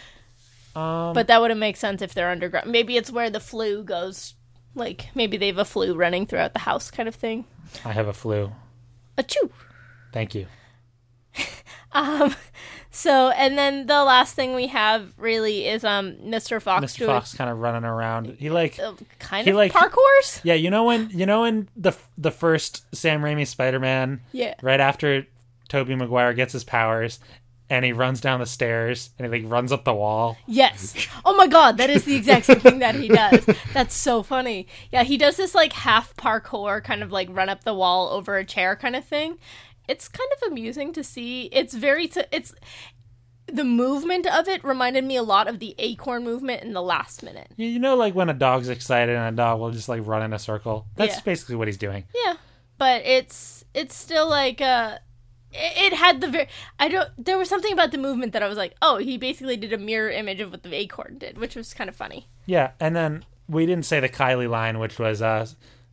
um, 0.74 1.12
But 1.14 1.28
that 1.28 1.40
wouldn't 1.40 1.60
make 1.60 1.76
sense 1.76 2.02
if 2.02 2.12
they're 2.12 2.30
underground. 2.30 2.70
Maybe 2.70 2.96
it's 2.96 3.10
where 3.10 3.30
the 3.30 3.40
flue 3.40 3.82
goes. 3.84 4.34
Like 4.74 5.08
maybe 5.14 5.36
they 5.36 5.46
have 5.46 5.58
a 5.58 5.64
flue 5.64 5.94
running 5.94 6.26
throughout 6.26 6.52
the 6.52 6.60
house, 6.60 6.90
kind 6.90 7.08
of 7.08 7.14
thing. 7.14 7.46
I 7.84 7.92
have 7.92 8.08
a 8.08 8.12
flu. 8.12 8.52
Achoo. 9.16 9.50
Thank 10.12 10.34
you. 10.34 10.46
Um. 11.92 12.34
So 12.90 13.30
and 13.30 13.56
then 13.56 13.86
the 13.86 14.04
last 14.04 14.34
thing 14.34 14.54
we 14.54 14.66
have 14.66 15.12
really 15.16 15.66
is 15.66 15.84
um 15.84 16.12
Mr. 16.16 16.60
Fox 16.60 16.84
Mr. 16.84 16.98
doing 16.98 17.10
Fox 17.10 17.34
kind 17.34 17.48
of 17.48 17.58
running 17.58 17.84
around. 17.84 18.36
He 18.38 18.50
like 18.50 18.78
uh, 18.78 18.92
kind 19.18 19.44
he 19.46 19.52
of 19.52 19.56
like- 19.56 19.72
parkours. 19.72 20.40
yeah, 20.44 20.52
you 20.54 20.68
know 20.70 20.84
when 20.84 21.08
you 21.10 21.24
know 21.24 21.44
in 21.44 21.66
the 21.76 21.92
the 22.18 22.30
first 22.30 22.84
Sam 22.94 23.22
Raimi 23.22 23.46
Spider-Man 23.46 24.20
Yeah. 24.32 24.54
right 24.62 24.80
after 24.80 25.26
Tobey 25.68 25.94
Maguire 25.94 26.34
gets 26.34 26.52
his 26.52 26.62
powers 26.64 27.20
and 27.70 27.84
he 27.84 27.92
runs 27.92 28.20
down 28.20 28.40
the 28.40 28.46
stairs 28.46 29.10
and 29.18 29.26
he 29.32 29.40
like 29.42 29.50
runs 29.50 29.72
up 29.72 29.84
the 29.84 29.94
wall. 29.94 30.36
Yes. 30.46 30.94
Oh 31.24 31.36
my 31.36 31.46
god, 31.46 31.76
that 31.78 31.90
is 31.90 32.04
the 32.04 32.16
exact 32.16 32.46
same 32.46 32.60
thing 32.60 32.78
that 32.78 32.94
he 32.94 33.08
does. 33.08 33.44
That's 33.74 33.94
so 33.94 34.22
funny. 34.22 34.66
Yeah, 34.90 35.02
he 35.04 35.16
does 35.18 35.36
this 35.36 35.54
like 35.54 35.72
half 35.72 36.16
parkour 36.16 36.82
kind 36.82 37.02
of 37.02 37.12
like 37.12 37.28
run 37.30 37.48
up 37.48 37.64
the 37.64 37.74
wall 37.74 38.08
over 38.08 38.36
a 38.36 38.44
chair 38.44 38.76
kind 38.76 38.96
of 38.96 39.04
thing. 39.04 39.38
It's 39.86 40.08
kind 40.08 40.28
of 40.36 40.50
amusing 40.52 40.92
to 40.94 41.04
see. 41.04 41.44
It's 41.52 41.74
very 41.74 42.08
t- 42.08 42.22
it's 42.32 42.54
the 43.50 43.64
movement 43.64 44.26
of 44.26 44.46
it 44.46 44.62
reminded 44.62 45.04
me 45.04 45.16
a 45.16 45.22
lot 45.22 45.48
of 45.48 45.58
the 45.58 45.74
acorn 45.78 46.22
movement 46.22 46.62
in 46.62 46.74
the 46.74 46.82
last 46.82 47.22
minute. 47.22 47.48
You, 47.56 47.66
you 47.66 47.78
know 47.78 47.96
like 47.96 48.14
when 48.14 48.28
a 48.28 48.34
dog's 48.34 48.68
excited 48.68 49.16
and 49.16 49.34
a 49.34 49.36
dog 49.36 49.58
will 49.60 49.70
just 49.70 49.88
like 49.88 50.06
run 50.06 50.22
in 50.22 50.32
a 50.34 50.38
circle. 50.38 50.86
That's 50.96 51.16
Yeah. 51.16 51.20
basically 51.24 51.56
what 51.56 51.68
he's 51.68 51.78
doing. 51.78 52.04
Yeah. 52.24 52.34
But 52.76 53.02
it's 53.06 53.64
it's 53.74 53.94
still 53.94 54.28
like 54.28 54.60
uh 54.60 54.98
it, 55.52 55.92
had 55.94 56.20
the 56.20 56.28
very. 56.28 56.48
I 56.78 56.88
don't. 56.88 57.08
There 57.16 57.38
was 57.38 57.48
something 57.48 57.72
about 57.72 57.92
the 57.92 57.98
movement 57.98 58.32
that 58.32 58.42
I 58.42 58.48
was 58.48 58.58
like, 58.58 58.74
oh, 58.82 58.98
he 58.98 59.16
basically 59.18 59.56
did 59.56 59.72
a 59.72 59.78
mirror 59.78 60.10
image 60.10 60.40
of 60.40 60.50
what 60.50 60.62
the 60.62 60.74
acorn 60.74 61.18
did, 61.18 61.38
which 61.38 61.56
was 61.56 61.74
kind 61.74 61.88
of 61.88 61.96
funny. 61.96 62.26
Yeah, 62.46 62.72
and 62.80 62.94
then 62.94 63.24
we 63.48 63.66
didn't 63.66 63.86
say 63.86 64.00
the 64.00 64.08
Kylie 64.08 64.48
line, 64.48 64.78
which 64.78 64.98
was 64.98 65.22
uh, 65.22 65.46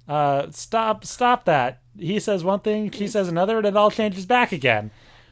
uh, 0.07 0.47
stop, 0.51 1.05
stop 1.05 1.45
that. 1.45 1.81
He 1.97 2.19
says 2.19 2.43
one 2.43 2.59
thing, 2.59 2.91
she 2.91 3.07
says 3.07 3.27
another, 3.27 3.57
and 3.57 3.65
it 3.65 3.77
all 3.77 3.91
changes 3.91 4.25
back 4.25 4.51
again, 4.51 4.91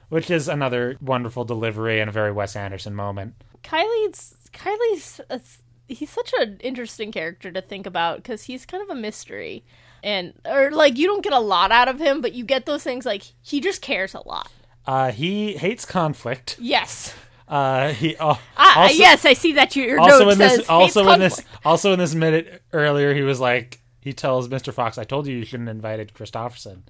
which 0.10 0.32
is 0.32 0.48
another 0.48 0.98
wonderful 1.02 1.44
delivery 1.44 2.00
and 2.00 2.10
a 2.10 2.14
very 2.14 2.32
Wes 2.32 2.56
Anderson 2.56 2.96
moment. 2.96 3.36
Kylie's 3.64 4.36
Kylie's 4.54 5.20
a, 5.30 5.42
he's 5.88 6.10
such 6.10 6.34
an 6.40 6.60
interesting 6.62 7.12
character 7.12 7.52
to 7.52 7.62
think 7.62 7.86
about 7.86 8.18
because 8.18 8.44
he's 8.44 8.66
kind 8.66 8.84
of 8.84 8.90
a 8.90 9.00
mystery, 9.00 9.64
and 10.04 10.34
or 10.46 10.72
like 10.72 10.98
you 10.98 11.08
don't 11.08 11.24
get 11.24 11.34
a 11.34 11.40
lot 11.40 11.72
out 11.72 11.88
of 11.88 12.00
him, 12.00 12.22
but 12.22 12.34
you 12.34 12.44
get 12.44 12.66
those 12.66 12.84
things 12.84 13.06
like 13.06 13.24
he 13.42 13.60
just 13.60 13.82
cares 13.82 14.14
a 14.14 14.28
lot. 14.28 14.52
Uh, 14.86 15.12
he 15.12 15.54
hates 15.54 15.86
conflict. 15.86 16.58
Yes. 16.60 17.14
Uh, 17.48 17.90
he 17.94 18.16
uh, 18.18 18.36
Ah, 18.58 18.82
also, 18.84 18.96
yes, 18.96 19.26
I 19.26 19.34
see 19.34 19.54
that 19.54 19.76
your, 19.76 20.00
also 20.00 20.26
note 20.26 20.32
in 20.32 20.38
says 20.38 20.58
this 20.60 20.70
also 20.70 21.10
in 21.10 21.20
this 21.20 21.42
also 21.66 21.94
in 21.94 22.00
this 22.00 22.16
minute 22.16 22.62
earlier, 22.74 23.14
he 23.14 23.22
was 23.22 23.40
like 23.40 23.80
he 24.02 24.14
tells 24.14 24.48
Mr. 24.50 24.74
Fox, 24.74 24.98
"I 24.98 25.04
told 25.04 25.28
you 25.28 25.38
you 25.38 25.46
shouldn't 25.46 25.68
have 25.68 25.76
invited 25.76 26.14
Kristofferson." 26.14 26.82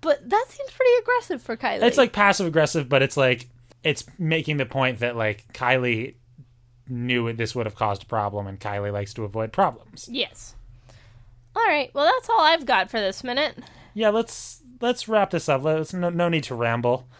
But 0.00 0.28
that 0.28 0.44
seems 0.48 0.70
pretty 0.70 0.92
aggressive 1.00 1.42
for 1.42 1.56
Kylie. 1.56 1.82
It's 1.82 1.96
like 1.98 2.12
passive 2.12 2.46
aggressive, 2.46 2.88
but 2.88 3.02
it's 3.02 3.16
like 3.16 3.48
it's 3.82 4.04
making 4.18 4.58
the 4.58 4.66
point 4.66 5.00
that 5.00 5.16
like 5.16 5.52
Kylie 5.52 6.14
knew 6.88 7.32
this 7.32 7.54
would 7.54 7.66
have 7.66 7.74
caused 7.74 8.02
a 8.02 8.06
problem, 8.06 8.46
and 8.46 8.60
Kylie 8.60 8.92
likes 8.92 9.14
to 9.14 9.24
avoid 9.24 9.52
problems. 9.52 10.08
yes. 10.10 10.54
All 11.56 11.66
right. 11.66 11.90
Well, 11.94 12.04
that's 12.04 12.28
all 12.28 12.40
I've 12.40 12.66
got 12.66 12.90
for 12.90 13.00
this 13.00 13.22
minute. 13.24 13.56
Yeah, 13.94 14.10
let's 14.10 14.60
let's 14.80 15.08
wrap 15.08 15.30
this 15.30 15.48
up. 15.48 15.62
Let's 15.62 15.94
no, 15.94 16.10
no 16.10 16.28
need 16.28 16.44
to 16.44 16.54
ramble. 16.54 17.06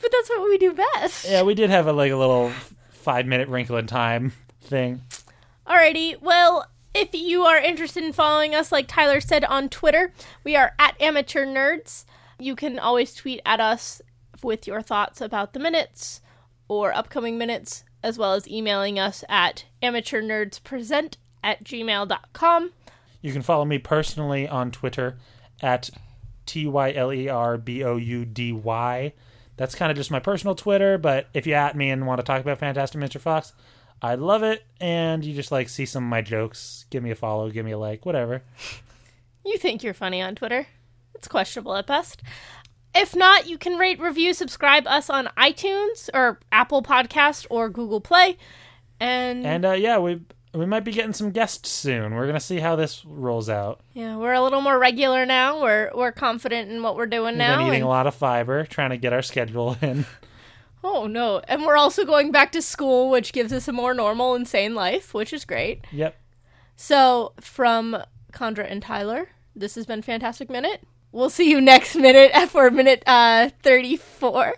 But 0.00 0.12
that's 0.12 0.30
what 0.30 0.48
we 0.48 0.56
do 0.56 0.72
best. 0.72 1.28
Yeah, 1.28 1.42
we 1.42 1.54
did 1.54 1.70
have 1.70 1.86
a 1.86 1.92
like 1.92 2.10
a 2.10 2.16
little 2.16 2.50
five 2.90 3.26
minute 3.26 3.48
wrinkle 3.48 3.76
in 3.76 3.86
time 3.86 4.32
thing. 4.62 5.02
Alrighty, 5.66 6.20
well, 6.20 6.66
if 6.94 7.10
you 7.12 7.42
are 7.42 7.58
interested 7.58 8.02
in 8.02 8.12
following 8.12 8.54
us, 8.54 8.72
like 8.72 8.88
Tyler 8.88 9.20
said 9.20 9.44
on 9.44 9.68
Twitter, 9.68 10.12
we 10.42 10.56
are 10.56 10.72
at 10.78 11.00
Amateur 11.00 11.44
Nerds. 11.44 12.04
You 12.38 12.56
can 12.56 12.78
always 12.78 13.14
tweet 13.14 13.40
at 13.44 13.60
us 13.60 14.00
with 14.42 14.66
your 14.66 14.80
thoughts 14.80 15.20
about 15.20 15.52
the 15.52 15.60
minutes 15.60 16.22
or 16.66 16.96
upcoming 16.96 17.36
minutes, 17.36 17.84
as 18.02 18.16
well 18.16 18.32
as 18.32 18.48
emailing 18.48 18.98
us 18.98 19.22
at 19.28 19.66
amateurnerdspresent 19.82 21.16
at 21.42 21.64
gmail.com. 21.64 22.70
You 23.22 23.32
can 23.32 23.42
follow 23.42 23.64
me 23.64 23.78
personally 23.78 24.48
on 24.48 24.70
Twitter 24.70 25.18
at 25.60 25.90
T 26.46 26.66
Y 26.66 26.92
L 26.92 27.12
E 27.12 27.28
R 27.28 27.58
B 27.58 27.84
O 27.84 27.96
U 27.96 28.24
D 28.24 28.52
Y. 28.52 29.12
That's 29.56 29.74
kind 29.74 29.90
of 29.90 29.96
just 29.96 30.10
my 30.10 30.20
personal 30.20 30.54
Twitter, 30.54 30.96
but 30.96 31.28
if 31.34 31.46
you 31.46 31.52
at 31.52 31.76
me 31.76 31.90
and 31.90 32.06
want 32.06 32.18
to 32.18 32.24
talk 32.24 32.40
about 32.40 32.58
Fantastic 32.58 32.98
Mr. 32.98 33.20
Fox, 33.20 33.52
I 34.00 34.14
love 34.14 34.42
it. 34.42 34.64
And 34.80 35.22
you 35.22 35.34
just 35.34 35.52
like 35.52 35.68
see 35.68 35.84
some 35.84 36.04
of 36.04 36.08
my 36.08 36.22
jokes, 36.22 36.86
give 36.88 37.02
me 37.02 37.10
a 37.10 37.14
follow, 37.14 37.50
give 37.50 37.66
me 37.66 37.72
a 37.72 37.78
like, 37.78 38.06
whatever. 38.06 38.42
You 39.44 39.58
think 39.58 39.82
you're 39.82 39.94
funny 39.94 40.22
on 40.22 40.34
Twitter. 40.34 40.66
It's 41.14 41.28
questionable 41.28 41.74
at 41.76 41.86
best. 41.86 42.22
If 42.94 43.14
not, 43.14 43.48
you 43.48 43.56
can 43.58 43.76
rate, 43.76 44.00
review, 44.00 44.34
subscribe 44.34 44.86
us 44.86 45.08
on 45.10 45.28
iTunes 45.38 46.08
or 46.12 46.40
Apple 46.50 46.82
Podcast 46.82 47.46
or 47.50 47.68
Google 47.68 48.00
Play. 48.00 48.36
And, 48.98 49.46
And 49.46 49.64
uh, 49.64 49.72
yeah, 49.72 49.98
we 49.98 50.20
we 50.52 50.66
might 50.66 50.84
be 50.84 50.92
getting 50.92 51.12
some 51.12 51.30
guests 51.30 51.68
soon. 51.70 52.14
We're 52.14 52.26
gonna 52.26 52.40
see 52.40 52.58
how 52.58 52.76
this 52.76 53.04
rolls 53.04 53.48
out. 53.48 53.80
yeah, 53.92 54.16
we're 54.16 54.32
a 54.32 54.42
little 54.42 54.60
more 54.60 54.78
regular 54.78 55.24
now. 55.26 55.62
We're 55.62 55.90
we're 55.94 56.12
confident 56.12 56.70
in 56.70 56.82
what 56.82 56.96
we're 56.96 57.06
doing 57.06 57.36
now. 57.38 57.50
We've 57.50 57.58
now. 57.58 57.58
been 57.58 57.66
eating 57.68 57.82
and- 57.82 57.84
a 57.84 57.88
lot 57.88 58.06
of 58.06 58.14
fiber, 58.14 58.64
trying 58.64 58.90
to 58.90 58.96
get 58.96 59.12
our 59.12 59.22
schedule 59.22 59.76
in. 59.82 60.06
oh 60.82 61.06
no! 61.06 61.40
And 61.48 61.64
we're 61.64 61.76
also 61.76 62.04
going 62.04 62.32
back 62.32 62.52
to 62.52 62.62
school, 62.62 63.10
which 63.10 63.32
gives 63.32 63.52
us 63.52 63.68
a 63.68 63.72
more 63.72 63.94
normal, 63.94 64.34
insane 64.34 64.74
life, 64.74 65.14
which 65.14 65.32
is 65.32 65.44
great. 65.44 65.84
yep. 65.92 66.16
So, 66.76 67.34
from 67.40 68.02
Chandra 68.36 68.64
and 68.64 68.80
Tyler, 68.82 69.28
this 69.54 69.74
has 69.74 69.84
been 69.86 70.00
Fantastic 70.02 70.48
Minute. 70.48 70.80
We'll 71.12 71.28
see 71.28 71.50
you 71.50 71.60
next 71.60 71.94
minute 71.96 72.32
for 72.50 72.70
minute 72.70 73.02
uh 73.06 73.50
34. 73.62 74.54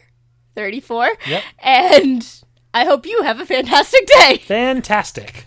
34. 0.55 1.09
Yep. 1.27 1.43
And 1.61 2.35
I 2.75 2.85
hope 2.85 3.07
you 3.07 3.23
have 3.23 3.41
a 3.41 3.47
fantastic 3.47 4.07
day. 4.07 4.37
Fantastic. 4.37 5.47